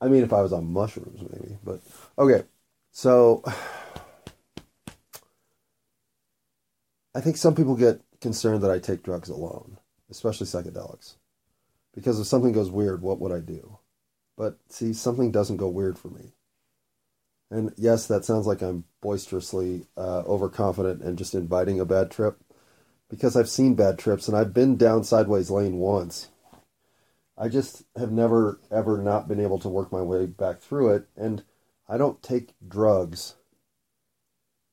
I 0.03 0.09
mean, 0.09 0.23
if 0.23 0.33
I 0.33 0.41
was 0.41 0.51
on 0.51 0.71
mushrooms, 0.71 1.21
maybe. 1.21 1.57
But 1.63 1.81
okay. 2.19 2.43
So 2.91 3.41
I 7.15 7.21
think 7.21 7.37
some 7.37 7.55
people 7.55 7.75
get 7.75 8.01
concerned 8.19 8.63
that 8.63 8.71
I 8.71 8.79
take 8.79 9.01
drugs 9.03 9.29
alone, 9.29 9.77
especially 10.11 10.47
psychedelics. 10.47 11.15
Because 11.95 12.19
if 12.19 12.27
something 12.27 12.51
goes 12.51 12.69
weird, 12.69 13.01
what 13.01 13.19
would 13.21 13.31
I 13.31 13.39
do? 13.39 13.79
But 14.35 14.57
see, 14.67 14.91
something 14.91 15.31
doesn't 15.31 15.57
go 15.57 15.69
weird 15.69 15.97
for 15.97 16.09
me. 16.09 16.33
And 17.49 17.71
yes, 17.77 18.07
that 18.07 18.25
sounds 18.25 18.45
like 18.45 18.61
I'm 18.61 18.83
boisterously 18.99 19.85
uh, 19.95 20.23
overconfident 20.25 21.01
and 21.01 21.17
just 21.17 21.33
inviting 21.35 21.79
a 21.79 21.85
bad 21.85 22.11
trip 22.11 22.41
because 23.09 23.37
I've 23.37 23.47
seen 23.47 23.75
bad 23.75 23.99
trips 23.99 24.27
and 24.27 24.35
I've 24.35 24.53
been 24.53 24.75
down 24.75 25.03
sideways 25.05 25.49
lane 25.51 25.77
once. 25.77 26.29
I 27.37 27.49
just 27.49 27.83
have 27.95 28.11
never, 28.11 28.59
ever 28.71 29.01
not 29.01 29.27
been 29.27 29.39
able 29.39 29.59
to 29.59 29.69
work 29.69 29.91
my 29.91 30.01
way 30.01 30.25
back 30.25 30.59
through 30.59 30.93
it. 30.93 31.07
And 31.15 31.43
I 31.87 31.97
don't 31.97 32.21
take 32.21 32.53
drugs 32.65 33.35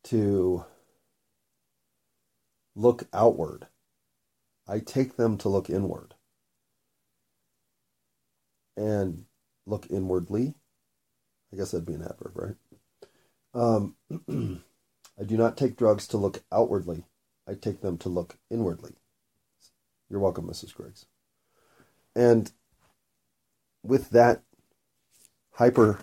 to 0.05 0.65
look 2.75 3.09
outward, 3.13 3.67
I 4.67 4.79
take 4.79 5.17
them 5.17 5.37
to 5.39 5.49
look 5.49 5.69
inward. 5.69 6.15
And 8.77 9.27
look 9.67 9.87
inwardly. 9.91 10.55
I 11.53 11.57
guess 11.57 11.73
that'd 11.73 11.87
be 11.87 11.95
an 11.95 12.03
adverb, 12.03 12.33
right? 12.35 12.57
Um, 13.53 13.97
I 15.21 15.25
do 15.25 15.37
not 15.37 15.57
take 15.57 15.77
drugs 15.77 16.07
to 16.09 16.17
look 16.17 16.45
outwardly. 16.53 17.05
I 17.47 17.55
take 17.55 17.81
them 17.81 17.99
to 17.99 18.09
look 18.09 18.39
inwardly. 18.51 18.93
You're 20.09 20.21
welcome, 20.21 20.47
Mrs. 20.47 20.75
Griggs. 20.75 21.07
And 22.15 22.51
with 23.83 24.11
that 24.11 24.43
hyper 25.53 26.01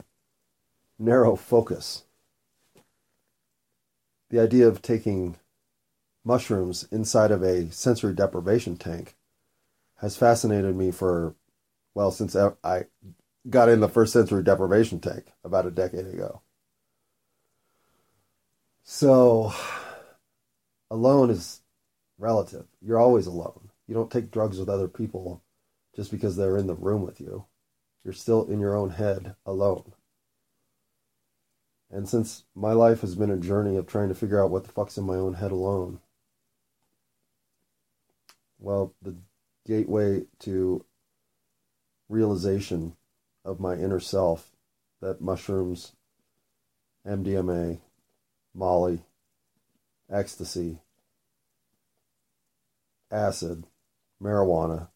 narrow 0.97 1.35
focus, 1.35 2.03
the 4.29 4.39
idea 4.39 4.67
of 4.67 4.81
taking 4.81 5.37
mushrooms 6.23 6.87
inside 6.91 7.31
of 7.31 7.41
a 7.41 7.71
sensory 7.71 8.13
deprivation 8.13 8.75
tank 8.77 9.15
has 9.97 10.17
fascinated 10.17 10.75
me 10.75 10.91
for, 10.91 11.35
Well, 11.93 12.11
since 12.11 12.35
I 12.35 12.85
got 13.49 13.69
in 13.69 13.79
the 13.79 13.89
first 13.89 14.13
sensory 14.13 14.43
deprivation 14.43 14.99
tank 14.99 15.33
about 15.43 15.65
a 15.65 15.71
decade 15.71 16.07
ago. 16.07 16.41
So, 18.83 19.53
alone 20.89 21.29
is 21.29 21.61
relative. 22.17 22.65
You're 22.81 22.99
always 22.99 23.25
alone. 23.25 23.69
You 23.87 23.95
don't 23.95 24.11
take 24.11 24.31
drugs 24.31 24.59
with 24.59 24.69
other 24.69 24.87
people 24.87 25.41
just 25.97 26.11
because 26.11 26.37
they're 26.37 26.57
in 26.57 26.67
the 26.67 26.75
room 26.75 27.01
with 27.01 27.19
you. 27.19 27.45
You're 28.03 28.13
still 28.13 28.45
in 28.45 28.61
your 28.61 28.75
own 28.75 28.91
head 28.91 29.35
alone. 29.45 29.93
And 31.89 32.07
since 32.07 32.45
my 32.53 32.71
life 32.71 33.01
has 33.01 33.15
been 33.15 33.31
a 33.31 33.37
journey 33.37 33.75
of 33.77 33.87
trying 33.87 34.09
to 34.09 34.15
figure 34.15 34.41
out 34.41 34.51
what 34.51 34.63
the 34.63 34.71
fuck's 34.71 34.97
in 34.97 35.05
my 35.05 35.15
own 35.15 35.33
head 35.33 35.51
alone, 35.51 35.99
well, 38.59 38.93
the 39.01 39.15
gateway 39.65 40.25
to 40.39 40.85
realization 42.09 42.95
of 43.43 43.59
my 43.59 43.73
inner 43.73 43.99
self 43.99 44.51
that 45.01 45.19
mushrooms, 45.19 45.93
MDMA, 47.07 47.79
Molly, 48.53 49.01
ecstasy, 50.11 50.79
acid, 53.09 53.65
marijuana, 54.21 54.89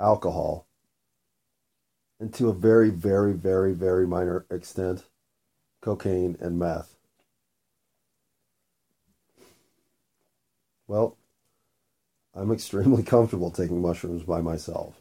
alcohol, 0.00 0.66
and 2.20 2.32
to 2.34 2.48
a 2.48 2.54
very, 2.54 2.90
very, 2.90 3.32
very, 3.32 3.72
very 3.74 4.06
minor 4.06 4.46
extent, 4.50 5.04
cocaine 5.80 6.36
and 6.40 6.58
meth. 6.58 6.96
Well, 10.86 11.16
I'm 12.34 12.52
extremely 12.52 13.02
comfortable 13.04 13.50
taking 13.50 13.82
mushrooms 13.82 14.22
by 14.24 14.40
myself. 14.40 15.00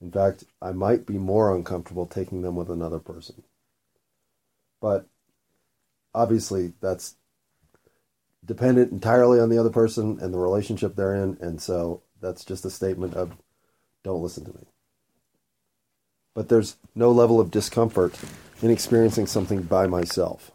In 0.00 0.10
fact, 0.10 0.44
I 0.60 0.72
might 0.72 1.06
be 1.06 1.18
more 1.18 1.54
uncomfortable 1.54 2.06
taking 2.06 2.42
them 2.42 2.56
with 2.56 2.70
another 2.70 2.98
person. 2.98 3.44
But 4.80 5.06
obviously, 6.14 6.72
that's 6.80 7.16
dependent 8.44 8.92
entirely 8.92 9.38
on 9.38 9.48
the 9.48 9.58
other 9.58 9.70
person 9.70 10.18
and 10.20 10.34
the 10.34 10.38
relationship 10.38 10.96
they're 10.96 11.14
in. 11.14 11.38
And 11.40 11.60
so 11.60 12.02
that's 12.20 12.44
just 12.44 12.64
a 12.64 12.70
statement 12.70 13.14
of 13.14 13.36
don't 14.04 14.22
listen 14.22 14.44
to 14.44 14.52
me. 14.52 14.66
But 16.34 16.48
there's 16.48 16.76
no 16.94 17.10
level 17.10 17.40
of 17.40 17.50
discomfort 17.50 18.18
in 18.62 18.70
experiencing 18.70 19.26
something 19.26 19.62
by 19.62 19.86
myself. 19.86 20.50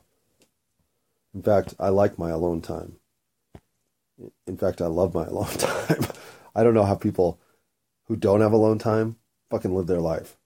In 1.34 1.44
fact, 1.44 1.75
I 1.80 1.89
like 1.89 2.18
my 2.18 2.30
alone 2.30 2.62
time. 2.62 2.96
In 4.48 4.58
fact, 4.58 4.82
I 4.82 4.88
love 4.88 5.13
my 5.13 5.25
alone 5.27 5.48
time. 5.58 6.06
I 6.56 6.63
don't 6.63 6.74
know 6.74 6.86
how 6.86 6.96
people 6.96 7.39
who 8.06 8.16
don't 8.16 8.42
have 8.42 8.54
alone 8.54 8.80
time 8.80 9.18
fucking 9.51 9.75
live 9.75 9.88
their 9.88 10.01
life. 10.01 10.38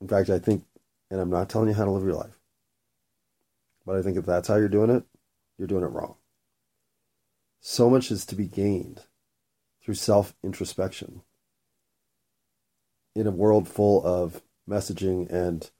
In 0.00 0.08
fact, 0.08 0.30
I 0.30 0.38
think, 0.38 0.64
and 1.10 1.20
I'm 1.20 1.30
not 1.30 1.48
telling 1.48 1.68
you 1.68 1.74
how 1.74 1.84
to 1.84 1.90
live 1.90 2.04
your 2.04 2.14
life, 2.14 2.38
but 3.84 3.96
I 3.96 4.02
think 4.02 4.16
if 4.16 4.24
that's 4.24 4.48
how 4.48 4.56
you're 4.56 4.68
doing 4.68 4.90
it, 4.90 5.04
you're 5.58 5.68
doing 5.68 5.84
it 5.84 5.88
wrong. 5.88 6.16
So 7.60 7.88
much 7.88 8.10
is 8.10 8.26
to 8.26 8.34
be 8.34 8.46
gained 8.46 9.02
through 9.82 9.94
self 9.94 10.34
introspection 10.42 11.22
in 13.14 13.26
a 13.26 13.30
world 13.32 13.68
full 13.68 14.04
of 14.04 14.42
messaging 14.68 15.30
and 15.30 15.70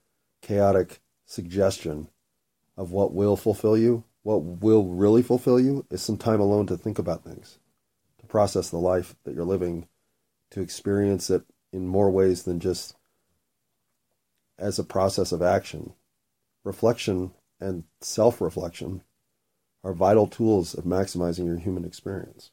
chaotic 0.41 1.01
suggestion 1.25 2.07
of 2.77 2.91
what 2.91 3.13
will 3.13 3.35
fulfill 3.35 3.77
you. 3.77 4.03
What 4.23 4.43
will 4.43 4.85
really 4.85 5.21
fulfill 5.21 5.59
you 5.59 5.85
is 5.91 6.01
some 6.01 6.17
time 6.17 6.39
alone 6.39 6.65
to 6.67 6.77
think 6.77 6.97
about 6.97 7.23
things, 7.23 7.59
to 8.19 8.25
process 8.25 8.69
the 8.69 8.77
life 8.77 9.15
that 9.23 9.35
you're 9.35 9.43
living, 9.43 9.87
to 10.51 10.61
experience 10.61 11.29
it 11.29 11.43
in 11.71 11.87
more 11.87 12.09
ways 12.09 12.43
than 12.43 12.59
just 12.59 12.95
as 14.57 14.79
a 14.79 14.83
process 14.83 15.31
of 15.31 15.41
action. 15.41 15.93
Reflection 16.63 17.31
and 17.59 17.83
self 18.01 18.41
reflection 18.41 19.03
are 19.83 19.93
vital 19.93 20.25
tools 20.25 20.73
of 20.73 20.83
maximizing 20.83 21.45
your 21.45 21.57
human 21.57 21.85
experience. 21.85 22.51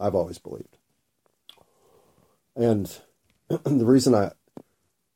I've 0.00 0.14
always 0.14 0.38
believed. 0.38 0.78
And 2.56 2.90
the 3.64 3.84
reason 3.84 4.14
I 4.14 4.32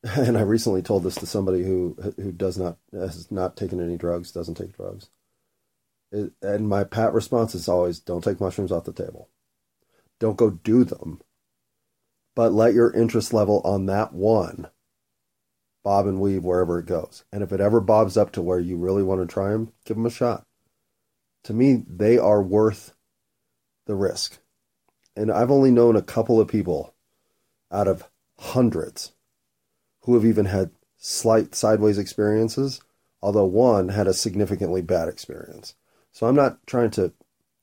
and 0.17 0.39
I 0.39 0.43
recently 0.43 0.83
told 0.83 1.03
this 1.03 1.17
to 1.17 1.27
somebody 1.27 1.65
who 1.65 1.97
who 2.17 2.33
does 2.33 2.59
not 2.59 2.79
has 2.93 3.31
not 3.31 3.57
taken 3.57 3.81
any 3.81 3.97
drugs, 3.97 4.33
doesn't 4.33 4.57
take 4.57 4.77
drugs. 4.77 5.11
It, 6.11 6.33
and 6.41 6.69
my 6.69 6.85
pat 6.85 7.13
response 7.13 7.55
is 7.55 7.69
always 7.69 8.01
don't 8.01 8.25
take 8.25 8.41
mushrooms 8.41 8.73
off 8.73 8.85
the 8.85 8.93
table. 8.93 9.29
Don't 10.19 10.37
go 10.37 10.51
do 10.51 10.85
them 10.85 11.21
but 12.39 12.53
let 12.53 12.73
your 12.73 12.93
interest 12.93 13.35
level 13.35 13.61
on 13.65 13.87
that 13.87 14.13
one 14.13 14.69
bob 15.83 16.07
and 16.07 16.21
weave 16.21 16.45
wherever 16.45 16.79
it 16.79 16.87
goes. 16.87 17.25
And 17.33 17.43
if 17.43 17.51
it 17.51 17.61
ever 17.61 17.81
bobs 17.81 18.17
up 18.17 18.31
to 18.33 18.43
where 18.43 18.61
you 18.61 18.77
really 18.77 19.03
want 19.03 19.21
to 19.21 19.27
try 19.27 19.51
them, 19.51 19.73
give 19.85 19.97
them 19.97 20.07
a 20.07 20.11
shot. 20.11 20.47
To 21.45 21.53
me, 21.53 21.83
they 21.89 22.17
are 22.17 22.41
worth 22.41 22.95
the 23.87 23.97
risk. 23.97 24.39
And 25.17 25.33
I've 25.33 25.51
only 25.51 25.73
known 25.73 25.97
a 25.97 26.01
couple 26.01 26.41
of 26.41 26.47
people 26.47 26.95
out 27.73 27.89
of 27.89 28.09
hundreds 28.39 29.13
who 30.03 30.15
have 30.15 30.25
even 30.25 30.47
had 30.47 30.71
slight 30.97 31.55
sideways 31.55 31.99
experiences, 31.99 32.81
although 33.23 33.45
one 33.45 33.91
had 33.91 34.07
a 34.07 34.15
significantly 34.15 34.83
bad 34.83 35.09
experience. 35.09 35.75
So 36.13 36.27
I'm 36.27 36.37
not 36.37 36.67
trying 36.67 36.91
to 36.93 37.13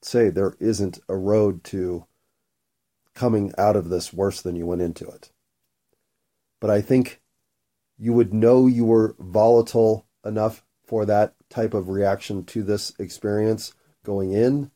say 0.01 0.29
there 0.29 0.55
isn't 0.59 0.99
a 1.09 1.15
road 1.15 1.63
to 1.65 2.05
coming 3.13 3.53
out 3.57 3.75
of 3.75 3.89
this 3.89 4.13
worse 4.13 4.41
than 4.41 4.55
you 4.55 4.65
went 4.65 4.81
into 4.81 5.07
it. 5.07 5.31
But 6.59 6.69
I 6.69 6.81
think 6.81 7.21
you 7.97 8.13
would 8.13 8.33
know 8.33 8.67
you 8.67 8.85
were 8.85 9.15
volatile 9.19 10.05
enough 10.25 10.63
for 10.85 11.05
that 11.05 11.33
type 11.49 11.73
of 11.73 11.89
reaction 11.89 12.43
to 12.45 12.61
this 12.61 12.93
experience 12.99 13.73
going 14.03 14.33
in 14.33 14.71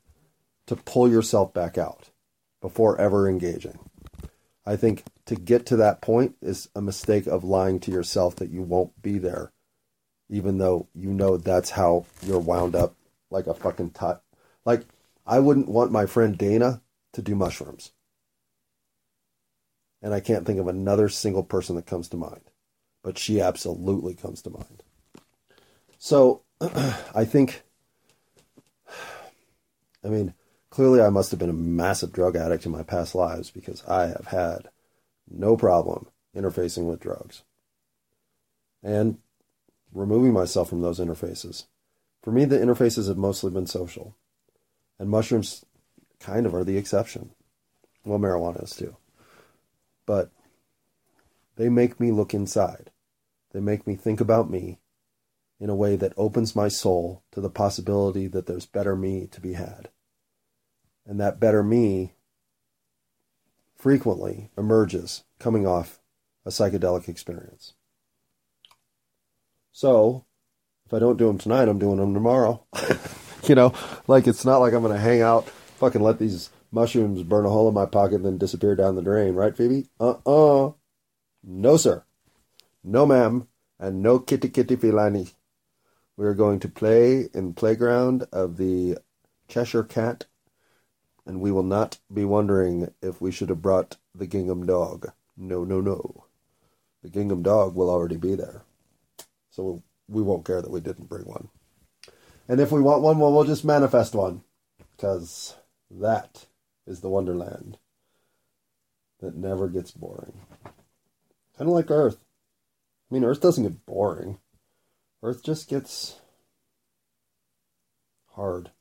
to 0.65 0.75
pull 0.75 1.09
yourself 1.09 1.53
back 1.53 1.77
out 1.77 2.09
before 2.61 2.99
ever 2.99 3.27
engaging. 3.29 3.88
I 4.69 4.75
think 4.75 5.03
to 5.25 5.35
get 5.35 5.65
to 5.67 5.77
that 5.77 6.01
point 6.01 6.35
is 6.41 6.69
a 6.75 6.81
mistake 6.81 7.27
of 7.27 7.43
lying 7.43 7.79
to 7.81 7.91
yourself 7.91 8.35
that 8.35 8.51
you 8.51 8.61
won't 8.61 9.01
be 9.01 9.17
there, 9.17 9.51
even 10.29 10.57
though 10.59 10.87
you 10.93 11.11
know 11.11 11.37
that's 11.37 11.71
how 11.71 12.05
you're 12.21 12.39
wound 12.39 12.75
up 12.75 12.95
like 13.31 13.47
a 13.47 13.53
fucking 13.53 13.91
tut. 13.91 14.21
Like, 14.65 14.85
I 15.25 15.39
wouldn't 15.39 15.69
want 15.69 15.91
my 15.91 16.05
friend 16.05 16.37
Dana 16.37 16.81
to 17.13 17.21
do 17.21 17.35
mushrooms 17.35 17.91
and 20.01 20.13
I 20.13 20.19
can't 20.19 20.45
think 20.45 20.59
of 20.59 20.67
another 20.67 21.09
single 21.09 21.43
person 21.43 21.75
that 21.75 21.85
comes 21.85 22.09
to 22.09 22.17
mind, 22.17 22.51
but 23.03 23.17
she 23.17 23.41
absolutely 23.41 24.15
comes 24.15 24.41
to 24.43 24.49
mind. 24.49 24.83
So 25.97 26.43
I 26.61 27.25
think, 27.25 27.63
I 30.03 30.07
mean, 30.07 30.33
clearly 30.69 31.01
I 31.01 31.09
must 31.09 31.31
have 31.31 31.39
been 31.39 31.49
a 31.49 31.53
massive 31.53 32.11
drug 32.11 32.35
addict 32.35 32.65
in 32.65 32.71
my 32.71 32.83
past 32.83 33.15
lives 33.15 33.51
because 33.51 33.83
I 33.87 34.07
have 34.07 34.27
had 34.27 34.69
no 35.29 35.57
problem 35.57 36.07
interfacing 36.35 36.85
with 36.85 36.99
drugs 36.99 37.43
and 38.83 39.17
removing 39.93 40.33
myself 40.33 40.69
from 40.69 40.81
those 40.81 40.99
interfaces. 40.99 41.65
For 42.21 42.31
me, 42.31 42.45
the 42.45 42.57
interfaces 42.57 43.07
have 43.07 43.17
mostly 43.17 43.51
been 43.51 43.65
social, 43.65 44.15
and 44.97 45.09
mushrooms 45.09 45.65
kind 46.19 46.45
of 46.45 46.53
are 46.53 46.63
the 46.63 46.77
exception. 46.77 47.31
Well, 48.05 48.19
marijuana 48.19 48.63
is 48.63 48.75
too 48.75 48.95
but 50.09 50.31
they 51.55 51.69
make 51.69 51.99
me 51.99 52.09
look 52.09 52.33
inside. 52.33 52.89
They 53.51 53.59
make 53.59 53.85
me 53.85 53.93
think 53.93 54.19
about 54.19 54.49
me 54.49 54.79
in 55.59 55.69
a 55.69 55.75
way 55.75 55.95
that 55.97 56.13
opens 56.17 56.55
my 56.55 56.67
soul 56.67 57.21
to 57.31 57.39
the 57.39 57.49
possibility 57.51 58.25
that 58.25 58.47
there's 58.47 58.65
better 58.65 58.95
me 58.95 59.27
to 59.27 59.39
be 59.39 59.53
had. 59.53 59.89
And 61.09 61.19
that 61.19 61.39
better 61.39 61.63
me 61.63 62.13
frequently 63.75 64.51
emerges 64.55 65.23
coming 65.39 65.65
off 65.65 65.99
a 66.45 66.49
psychedelic 66.49 67.09
experience. 67.09 67.73
So, 69.71 70.25
if 70.85 70.93
I 70.93 70.99
don't 70.99 71.17
do 71.17 71.25
them 71.25 71.39
tonight, 71.39 71.67
I'm 71.67 71.79
doing 71.79 71.97
them 71.97 72.13
tomorrow. 72.13 72.63
you 73.43 73.55
know, 73.55 73.73
like 74.05 74.27
it's 74.27 74.45
not 74.45 74.59
like 74.59 74.71
I'm 74.71 74.83
going 74.83 74.93
to 74.93 75.01
hang 75.01 75.23
out, 75.23 75.49
fucking 75.77 76.03
let 76.03 76.19
these 76.19 76.51
mushrooms 76.71 77.23
burn 77.23 77.47
a 77.47 77.49
hole 77.49 77.67
in 77.67 77.73
my 77.73 77.87
pocket 77.87 78.17
and 78.17 78.25
then 78.25 78.37
disappear 78.37 78.75
down 78.75 78.95
the 78.95 79.01
drain, 79.01 79.33
right, 79.33 79.57
Phoebe? 79.57 79.87
Uh 79.99 80.15
uh 80.27 80.73
No, 81.43 81.75
sir. 81.75 82.03
No, 82.83 83.07
ma'am. 83.07 83.47
And 83.79 84.03
no 84.03 84.19
kitty 84.19 84.49
kitty 84.49 84.75
felani. 84.75 85.33
We 86.17 86.27
are 86.27 86.35
going 86.35 86.59
to 86.59 86.69
play 86.69 87.29
in 87.33 87.47
the 87.47 87.53
playground 87.55 88.27
of 88.31 88.57
the 88.57 88.99
Cheshire 89.47 89.83
Cat, 89.83 90.25
and 91.29 91.41
we 91.41 91.51
will 91.51 91.61
not 91.61 91.99
be 92.11 92.25
wondering 92.25 92.91
if 93.03 93.21
we 93.21 93.31
should 93.31 93.49
have 93.49 93.61
brought 93.61 93.97
the 94.15 94.25
gingham 94.25 94.65
dog. 94.65 95.11
No, 95.37 95.63
no, 95.63 95.79
no. 95.79 96.25
The 97.03 97.09
gingham 97.11 97.43
dog 97.43 97.75
will 97.75 97.87
already 97.87 98.17
be 98.17 98.33
there. 98.33 98.63
So 99.51 99.83
we 100.07 100.23
won't 100.23 100.43
care 100.43 100.59
that 100.59 100.71
we 100.71 100.81
didn't 100.81 101.07
bring 101.07 101.25
one. 101.25 101.49
And 102.47 102.59
if 102.59 102.71
we 102.71 102.81
want 102.81 103.03
one, 103.03 103.19
well, 103.19 103.31
we'll 103.31 103.43
just 103.43 103.63
manifest 103.63 104.15
one. 104.15 104.41
Because 104.95 105.55
that 105.91 106.47
is 106.87 107.01
the 107.01 107.09
Wonderland 107.09 107.77
that 109.19 109.35
never 109.35 109.67
gets 109.69 109.91
boring. 109.91 110.33
Kind 110.63 111.69
of 111.69 111.75
like 111.75 111.91
Earth. 111.91 112.17
I 113.11 113.13
mean, 113.13 113.23
Earth 113.23 113.39
doesn't 113.39 113.63
get 113.63 113.85
boring. 113.85 114.39
Earth 115.21 115.43
just 115.43 115.69
gets 115.69 116.19
hard. 118.31 118.71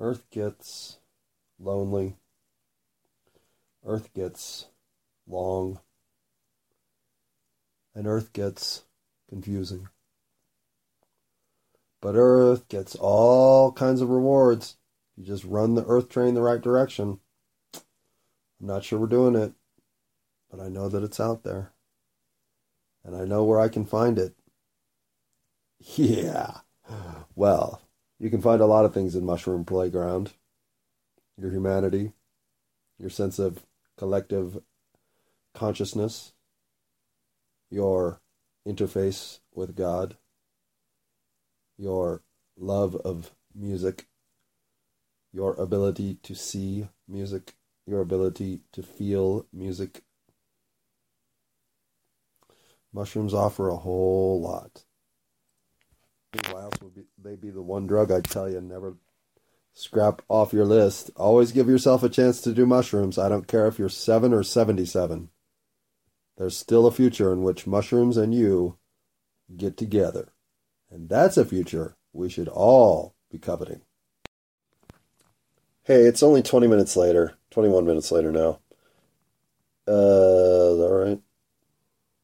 Earth 0.00 0.30
gets 0.30 0.96
lonely. 1.58 2.16
Earth 3.84 4.12
gets 4.14 4.66
long. 5.28 5.78
And 7.94 8.06
Earth 8.06 8.32
gets 8.32 8.84
confusing. 9.28 9.88
But 12.00 12.14
Earth 12.16 12.66
gets 12.68 12.96
all 12.96 13.72
kinds 13.72 14.00
of 14.00 14.08
rewards. 14.08 14.78
If 15.12 15.18
you 15.18 15.24
just 15.26 15.44
run 15.44 15.74
the 15.74 15.84
Earth 15.84 16.08
train 16.08 16.32
the 16.32 16.40
right 16.40 16.62
direction. 16.62 17.20
I'm 17.74 18.66
not 18.66 18.84
sure 18.84 18.98
we're 18.98 19.06
doing 19.06 19.34
it, 19.34 19.52
but 20.50 20.60
I 20.60 20.68
know 20.68 20.88
that 20.88 21.02
it's 21.02 21.20
out 21.20 21.42
there. 21.42 21.72
And 23.04 23.14
I 23.14 23.26
know 23.26 23.44
where 23.44 23.60
I 23.60 23.68
can 23.68 23.84
find 23.84 24.18
it. 24.18 24.34
Yeah. 25.96 26.58
Well, 27.34 27.80
you 28.20 28.30
can 28.30 28.42
find 28.42 28.60
a 28.60 28.66
lot 28.66 28.84
of 28.84 28.94
things 28.94 29.16
in 29.16 29.24
Mushroom 29.24 29.64
Playground 29.64 30.32
your 31.40 31.50
humanity, 31.50 32.12
your 32.98 33.08
sense 33.08 33.38
of 33.38 33.64
collective 33.96 34.58
consciousness, 35.54 36.32
your 37.70 38.20
interface 38.68 39.38
with 39.54 39.74
God, 39.74 40.16
your 41.78 42.22
love 42.58 42.94
of 42.96 43.30
music, 43.54 44.06
your 45.32 45.54
ability 45.54 46.18
to 46.22 46.34
see 46.34 46.88
music, 47.08 47.54
your 47.86 48.00
ability 48.02 48.60
to 48.72 48.82
feel 48.82 49.46
music. 49.52 50.02
Mushrooms 52.92 53.32
offer 53.32 53.70
a 53.70 53.76
whole 53.76 54.42
lot. 54.42 54.84
Why 56.50 56.62
else 56.62 56.74
they 57.22 57.36
be 57.36 57.50
the 57.50 57.62
one 57.62 57.86
drug 57.86 58.10
I'd 58.10 58.24
tell 58.24 58.48
you 58.50 58.60
never 58.60 58.96
scrap 59.72 60.22
off 60.28 60.52
your 60.52 60.64
list? 60.64 61.10
Always 61.16 61.52
give 61.52 61.68
yourself 61.68 62.02
a 62.02 62.08
chance 62.08 62.40
to 62.42 62.52
do 62.52 62.66
mushrooms. 62.66 63.18
I 63.18 63.28
don't 63.28 63.46
care 63.46 63.66
if 63.66 63.78
you're 63.78 63.88
7 63.88 64.32
or 64.32 64.42
77. 64.42 65.30
There's 66.36 66.56
still 66.56 66.86
a 66.86 66.92
future 66.92 67.32
in 67.32 67.42
which 67.42 67.66
mushrooms 67.66 68.16
and 68.16 68.34
you 68.34 68.78
get 69.56 69.76
together. 69.76 70.32
And 70.90 71.08
that's 71.08 71.36
a 71.36 71.44
future 71.44 71.96
we 72.12 72.28
should 72.28 72.48
all 72.48 73.14
be 73.30 73.38
coveting. 73.38 73.82
Hey, 75.82 76.02
it's 76.02 76.22
only 76.22 76.42
20 76.42 76.66
minutes 76.66 76.96
later. 76.96 77.36
21 77.50 77.84
minutes 77.84 78.10
later 78.12 78.32
now. 78.32 78.60
Uh, 79.86 79.92
all 79.92 81.04
right. 81.04 81.20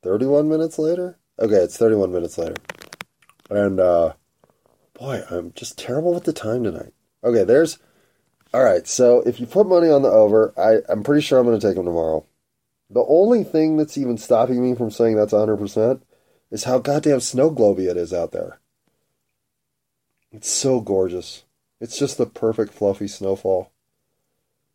31 0.03 0.49
minutes 0.49 0.79
later? 0.79 1.19
Okay, 1.39 1.57
it's 1.57 1.77
31 1.77 2.13
minutes 2.13 2.39
later. 2.39 2.55
And, 3.51 3.81
uh, 3.81 4.13
boy, 4.99 5.23
I'm 5.31 5.53
just 5.55 5.79
terrible 5.79 6.15
with 6.15 6.25
the 6.25 6.33
time 6.33 6.65
tonight. 6.65 6.93
Okay, 7.23 7.45
there's. 7.45 7.79
Alright, 8.55 8.87
so 8.87 9.21
if 9.27 9.39
you 9.39 9.47
put 9.47 9.67
money 9.67 9.89
on 9.89 10.03
the 10.03 10.09
over, 10.09 10.55
I, 10.57 10.79
I'm 10.91 11.03
pretty 11.03 11.21
sure 11.21 11.39
I'm 11.39 11.47
going 11.47 11.59
to 11.59 11.67
take 11.67 11.77
them 11.77 11.85
tomorrow. 11.85 12.25
The 12.89 13.05
only 13.07 13.45
thing 13.45 13.77
that's 13.77 13.99
even 13.99 14.17
stopping 14.17 14.63
me 14.63 14.75
from 14.77 14.91
saying 14.91 15.17
that's 15.17 15.33
100% 15.33 16.01
is 16.51 16.65
how 16.65 16.79
goddamn 16.79 17.21
snow 17.21 17.51
globy 17.51 17.91
it 17.91 17.97
is 17.97 18.13
out 18.13 18.33
there. 18.33 18.61
It's 20.33 20.51
so 20.51 20.81
gorgeous. 20.81 21.45
It's 21.81 21.99
just 21.99 22.17
the 22.19 22.27
perfect 22.27 22.73
fluffy 22.73 23.09
snowfall. 23.09 23.73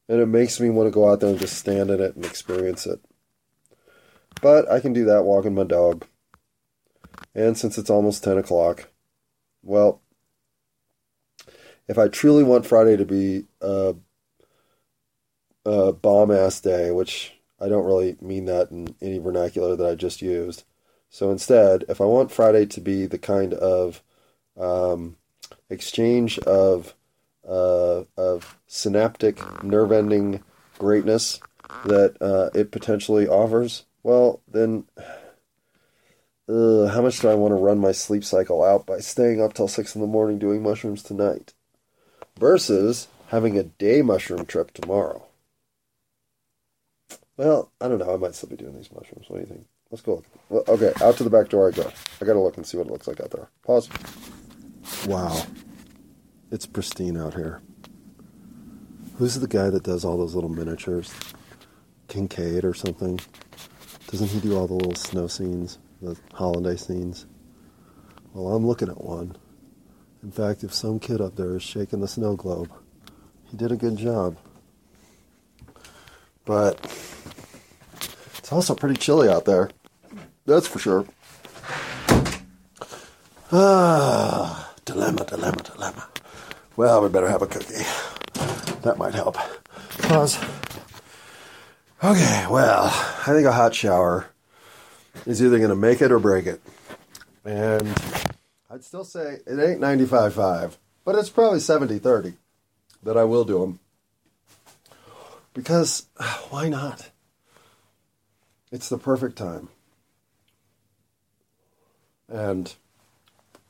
And 0.09 0.19
it 0.19 0.27
makes 0.27 0.59
me 0.59 0.69
want 0.69 0.87
to 0.87 0.91
go 0.91 1.09
out 1.09 1.21
there 1.21 1.29
and 1.29 1.39
just 1.39 1.57
stand 1.57 1.89
in 1.89 2.01
it 2.01 2.15
and 2.15 2.25
experience 2.25 2.85
it. 2.85 2.99
But 4.41 4.69
I 4.69 4.79
can 4.81 4.91
do 4.91 5.05
that 5.05 5.23
walking 5.23 5.55
my 5.55 5.63
dog. 5.63 6.05
And 7.33 7.57
since 7.57 7.77
it's 7.77 7.89
almost 7.89 8.23
10 8.23 8.37
o'clock, 8.37 8.89
well, 9.63 10.01
if 11.91 11.97
I 11.97 12.07
truly 12.07 12.41
want 12.41 12.65
Friday 12.65 12.95
to 12.95 13.03
be 13.03 13.43
a, 13.59 13.95
a 15.65 15.91
bomb 15.91 16.31
ass 16.31 16.61
day, 16.61 16.89
which 16.89 17.33
I 17.59 17.67
don't 17.67 17.85
really 17.85 18.15
mean 18.21 18.45
that 18.45 18.71
in 18.71 18.95
any 19.01 19.19
vernacular 19.19 19.75
that 19.75 19.85
I 19.85 19.95
just 19.95 20.21
used. 20.21 20.63
So 21.09 21.31
instead, 21.31 21.83
if 21.89 21.99
I 21.99 22.05
want 22.05 22.31
Friday 22.31 22.65
to 22.67 22.79
be 22.79 23.07
the 23.07 23.17
kind 23.17 23.53
of 23.53 24.01
um, 24.57 25.17
exchange 25.69 26.39
of 26.39 26.95
uh, 27.45 28.03
of 28.15 28.57
synaptic 28.67 29.41
nerve 29.61 29.91
ending 29.91 30.41
greatness 30.77 31.41
that 31.83 32.15
uh, 32.21 32.57
it 32.57 32.71
potentially 32.71 33.27
offers, 33.27 33.83
well, 34.01 34.41
then 34.47 34.85
how 36.47 37.01
much 37.01 37.19
do 37.19 37.27
I 37.27 37.35
want 37.35 37.51
to 37.51 37.55
run 37.55 37.79
my 37.79 37.91
sleep 37.91 38.23
cycle 38.23 38.63
out 38.63 38.85
by 38.85 38.99
staying 38.99 39.41
up 39.41 39.53
till 39.53 39.67
6 39.67 39.95
in 39.95 39.99
the 39.99 40.07
morning 40.07 40.39
doing 40.39 40.63
mushrooms 40.63 41.03
tonight? 41.03 41.53
Versus 42.41 43.07
having 43.27 43.55
a 43.55 43.63
day 43.63 44.01
mushroom 44.01 44.47
trip 44.47 44.73
tomorrow. 44.73 45.27
Well, 47.37 47.71
I 47.79 47.87
don't 47.87 47.99
know. 47.99 48.15
I 48.15 48.17
might 48.17 48.33
still 48.33 48.49
be 48.49 48.55
doing 48.55 48.75
these 48.75 48.91
mushrooms. 48.91 49.29
What 49.29 49.35
do 49.35 49.41
you 49.41 49.45
think? 49.45 49.67
Let's 49.91 50.01
go. 50.01 50.23
Well, 50.49 50.63
okay, 50.67 50.91
out 51.03 51.17
to 51.17 51.23
the 51.23 51.29
back 51.29 51.49
door 51.49 51.67
I 51.67 51.71
go. 51.71 51.91
I 52.19 52.25
gotta 52.25 52.39
look 52.39 52.57
and 52.57 52.65
see 52.65 52.77
what 52.77 52.87
it 52.87 52.91
looks 52.91 53.07
like 53.07 53.21
out 53.21 53.29
there. 53.29 53.47
Pause. 53.63 53.89
Wow. 55.05 55.39
It's 56.51 56.65
pristine 56.65 57.15
out 57.15 57.35
here. 57.35 57.61
Who's 59.19 59.39
the 59.39 59.47
guy 59.47 59.69
that 59.69 59.83
does 59.83 60.03
all 60.03 60.17
those 60.17 60.33
little 60.33 60.49
miniatures? 60.49 61.13
Kinkade 62.07 62.63
or 62.63 62.73
something? 62.73 63.19
Doesn't 64.07 64.29
he 64.29 64.39
do 64.39 64.57
all 64.57 64.65
the 64.65 64.73
little 64.73 64.95
snow 64.95 65.27
scenes, 65.27 65.77
the 66.01 66.17
holiday 66.33 66.75
scenes? 66.75 67.27
Well, 68.33 68.55
I'm 68.55 68.65
looking 68.65 68.89
at 68.89 68.99
one. 68.99 69.35
In 70.23 70.31
fact, 70.31 70.63
if 70.63 70.73
some 70.73 70.99
kid 70.99 71.19
up 71.19 71.35
there 71.35 71.55
is 71.55 71.63
shaking 71.63 71.99
the 71.99 72.07
snow 72.07 72.35
globe, 72.35 72.71
he 73.49 73.57
did 73.57 73.71
a 73.71 73.75
good 73.75 73.97
job. 73.97 74.37
But 76.45 76.79
it's 78.37 78.51
also 78.51 78.75
pretty 78.75 78.99
chilly 78.99 79.29
out 79.29 79.45
there. 79.45 79.69
That's 80.45 80.67
for 80.67 80.79
sure. 80.79 81.05
Ah, 83.51 84.73
dilemma, 84.85 85.25
dilemma, 85.25 85.61
dilemma. 85.63 86.07
Well, 86.77 87.01
we 87.01 87.09
better 87.09 87.29
have 87.29 87.41
a 87.41 87.47
cookie. 87.47 87.83
That 88.81 88.97
might 88.97 89.13
help. 89.13 89.37
Pause. 90.03 90.37
Okay, 92.03 92.45
well, 92.49 92.85
I 92.85 93.33
think 93.33 93.45
a 93.45 93.51
hot 93.51 93.75
shower 93.75 94.27
is 95.25 95.43
either 95.43 95.57
going 95.57 95.69
to 95.69 95.75
make 95.75 96.01
it 96.01 96.11
or 96.11 96.19
break 96.19 96.47
it. 96.47 96.61
And 97.45 97.87
I'd 98.71 98.85
still 98.85 99.03
say 99.03 99.39
it 99.45 99.59
ain't 99.59 99.81
95.5, 99.81 100.77
but 101.03 101.15
it's 101.15 101.29
probably 101.29 101.59
70.30 101.59 102.35
that 103.03 103.17
I 103.17 103.25
will 103.25 103.43
do 103.43 103.59
them. 103.59 103.79
Because 105.53 106.07
why 106.49 106.69
not? 106.69 107.09
It's 108.71 108.87
the 108.87 108.97
perfect 108.97 109.37
time. 109.37 109.67
And 112.29 112.73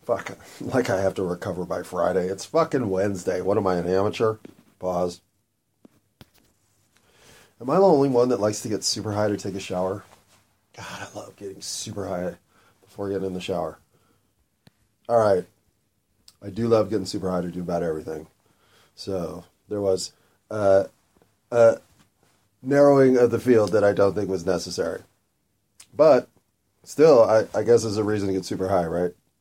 fuck, 0.03 0.37
like 0.61 0.91
I 0.91 1.01
have 1.01 1.15
to 1.15 1.23
recover 1.23 1.65
by 1.65 1.81
Friday. 1.81 2.27
It's 2.27 2.45
fucking 2.45 2.87
Wednesday. 2.87 3.41
What 3.41 3.57
am 3.57 3.65
I, 3.65 3.77
an 3.77 3.89
amateur? 3.89 4.35
Pause. 4.77 5.21
Am 7.59 7.69
I 7.71 7.77
the 7.77 7.81
only 7.81 8.09
one 8.09 8.29
that 8.29 8.39
likes 8.39 8.61
to 8.61 8.69
get 8.69 8.83
super 8.83 9.13
high 9.13 9.29
to 9.29 9.37
take 9.37 9.55
a 9.55 9.59
shower? 9.59 10.03
God, 10.77 10.85
I 10.99 11.17
love 11.17 11.35
getting 11.37 11.61
super 11.61 12.07
high 12.07 12.35
before 12.83 13.09
getting 13.09 13.25
in 13.25 13.33
the 13.33 13.41
shower. 13.41 13.79
All 15.09 15.19
right. 15.19 15.45
I 16.43 16.49
do 16.49 16.67
love 16.67 16.89
getting 16.89 17.05
super 17.05 17.29
high 17.29 17.41
to 17.41 17.51
do 17.51 17.61
about 17.61 17.83
everything. 17.83 18.27
So 18.95 19.45
there 19.69 19.81
was 19.81 20.13
uh, 20.49 20.85
a 21.51 21.77
narrowing 22.61 23.17
of 23.17 23.31
the 23.31 23.39
field 23.39 23.71
that 23.71 23.83
I 23.83 23.93
don't 23.93 24.13
think 24.13 24.29
was 24.29 24.45
necessary. 24.45 25.01
But 25.93 26.29
still, 26.83 27.23
I, 27.23 27.45
I 27.53 27.63
guess 27.63 27.83
there's 27.83 27.97
a 27.97 28.03
reason 28.03 28.27
to 28.27 28.33
get 28.33 28.45
super 28.45 28.69
high, 28.69 28.85
right? 28.85 29.11